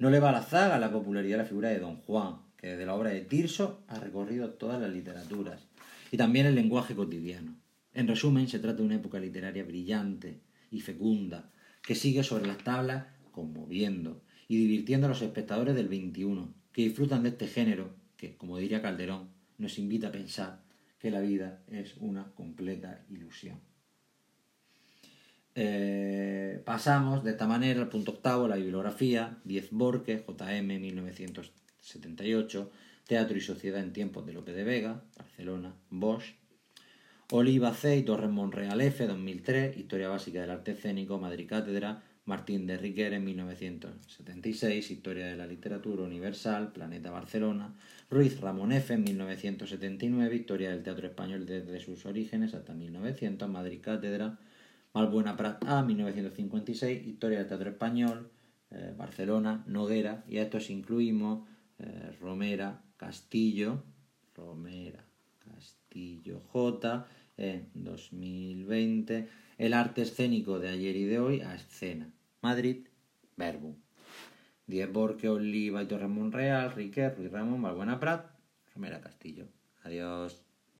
No 0.00 0.10
le 0.10 0.18
va 0.18 0.30
a 0.30 0.32
la 0.32 0.42
zaga 0.42 0.76
la 0.80 0.90
popularidad 0.90 1.36
de 1.36 1.42
la 1.44 1.48
figura 1.48 1.68
de 1.68 1.78
Don 1.78 1.98
Juan, 1.98 2.38
que 2.56 2.66
desde 2.66 2.84
la 2.84 2.94
obra 2.94 3.10
de 3.10 3.20
Tirso 3.20 3.84
ha 3.86 4.00
recorrido 4.00 4.50
todas 4.50 4.80
las 4.80 4.90
literaturas, 4.90 5.69
y 6.10 6.16
también 6.16 6.46
el 6.46 6.54
lenguaje 6.54 6.94
cotidiano. 6.94 7.56
En 7.94 8.08
resumen, 8.08 8.48
se 8.48 8.58
trata 8.58 8.78
de 8.78 8.84
una 8.84 8.96
época 8.96 9.18
literaria 9.18 9.64
brillante 9.64 10.40
y 10.70 10.80
fecunda, 10.80 11.50
que 11.82 11.94
sigue 11.94 12.22
sobre 12.22 12.46
las 12.46 12.58
tablas 12.58 13.06
conmoviendo 13.32 14.22
y 14.48 14.56
divirtiendo 14.56 15.06
a 15.06 15.10
los 15.10 15.22
espectadores 15.22 15.74
del 15.74 15.88
XXI, 15.88 16.48
que 16.72 16.82
disfrutan 16.82 17.22
de 17.22 17.30
este 17.30 17.46
género 17.46 17.94
que, 18.16 18.36
como 18.36 18.58
diría 18.58 18.82
Calderón, 18.82 19.28
nos 19.58 19.78
invita 19.78 20.08
a 20.08 20.12
pensar 20.12 20.62
que 20.98 21.10
la 21.10 21.20
vida 21.20 21.62
es 21.70 21.96
una 21.98 22.30
completa 22.34 23.02
ilusión. 23.10 23.58
Eh, 25.54 26.62
pasamos 26.64 27.24
de 27.24 27.32
esta 27.32 27.46
manera 27.46 27.80
al 27.80 27.88
punto 27.88 28.12
octavo, 28.12 28.46
la 28.46 28.56
bibliografía, 28.56 29.38
10 29.44 29.70
Borges, 29.72 30.22
JM 30.26 30.66
1978, 30.66 32.70
Teatro 33.10 33.36
y 33.36 33.40
Sociedad 33.40 33.82
en 33.82 33.92
tiempos 33.92 34.24
de 34.24 34.32
Lope 34.32 34.52
de 34.52 34.62
Vega, 34.62 35.02
Barcelona, 35.18 35.74
Bosch, 35.90 36.36
Oliva 37.32 37.74
C. 37.74 37.96
y 37.96 38.04
Torres 38.04 38.30
Monreal 38.30 38.80
F. 38.80 39.04
2003, 39.04 39.76
Historia 39.76 40.08
Básica 40.08 40.40
del 40.40 40.50
Arte 40.52 40.70
Escénico, 40.70 41.18
Madrid 41.18 41.48
Cátedra, 41.48 42.04
Martín 42.24 42.68
de 42.68 42.78
Riquer 42.78 43.14
en 43.14 43.24
1976, 43.24 44.92
Historia 44.92 45.26
de 45.26 45.36
la 45.36 45.48
Literatura 45.48 46.04
Universal, 46.04 46.70
Planeta 46.70 47.10
Barcelona, 47.10 47.74
Ruiz 48.08 48.40
Ramón 48.40 48.70
F. 48.70 48.94
en 48.94 49.02
1979, 49.02 50.36
Historia 50.36 50.70
del 50.70 50.84
Teatro 50.84 51.08
Español 51.08 51.46
desde 51.46 51.80
sus 51.80 52.06
orígenes 52.06 52.54
hasta 52.54 52.74
1900, 52.74 53.48
Madrid 53.48 53.80
Cátedra, 53.82 54.38
Malbuena 54.94 55.36
Prat 55.36 55.64
A, 55.66 55.82
1956, 55.82 57.08
Historia 57.08 57.38
del 57.38 57.48
Teatro 57.48 57.70
Español, 57.70 58.30
eh, 58.70 58.94
Barcelona, 58.96 59.64
Noguera, 59.66 60.22
y 60.28 60.38
a 60.38 60.42
estos 60.42 60.70
incluimos 60.70 61.48
eh, 61.80 62.12
Romera, 62.20 62.84
Castillo, 63.00 63.82
Romera, 64.36 65.02
Castillo 65.38 66.42
J, 66.52 67.06
en 67.38 67.70
2020, 67.72 69.26
El 69.56 69.72
arte 69.72 70.02
escénico 70.02 70.58
de 70.58 70.68
ayer 70.68 70.96
y 70.96 71.04
de 71.04 71.18
hoy 71.18 71.40
a 71.40 71.54
escena, 71.54 72.12
Madrid, 72.42 72.88
Verbum. 73.38 73.74
Diez 74.66 74.92
Borque, 74.92 75.30
Oliva 75.30 75.82
y 75.82 75.86
Torres 75.86 76.10
Monreal, 76.10 76.72
Riquet, 76.72 77.16
Ruiz 77.16 77.32
Ramón, 77.32 77.62
Malbuena 77.62 77.98
Prat, 77.98 78.26
Romera 78.74 79.00
Castillo. 79.00 79.46
Adiós. 79.82 80.49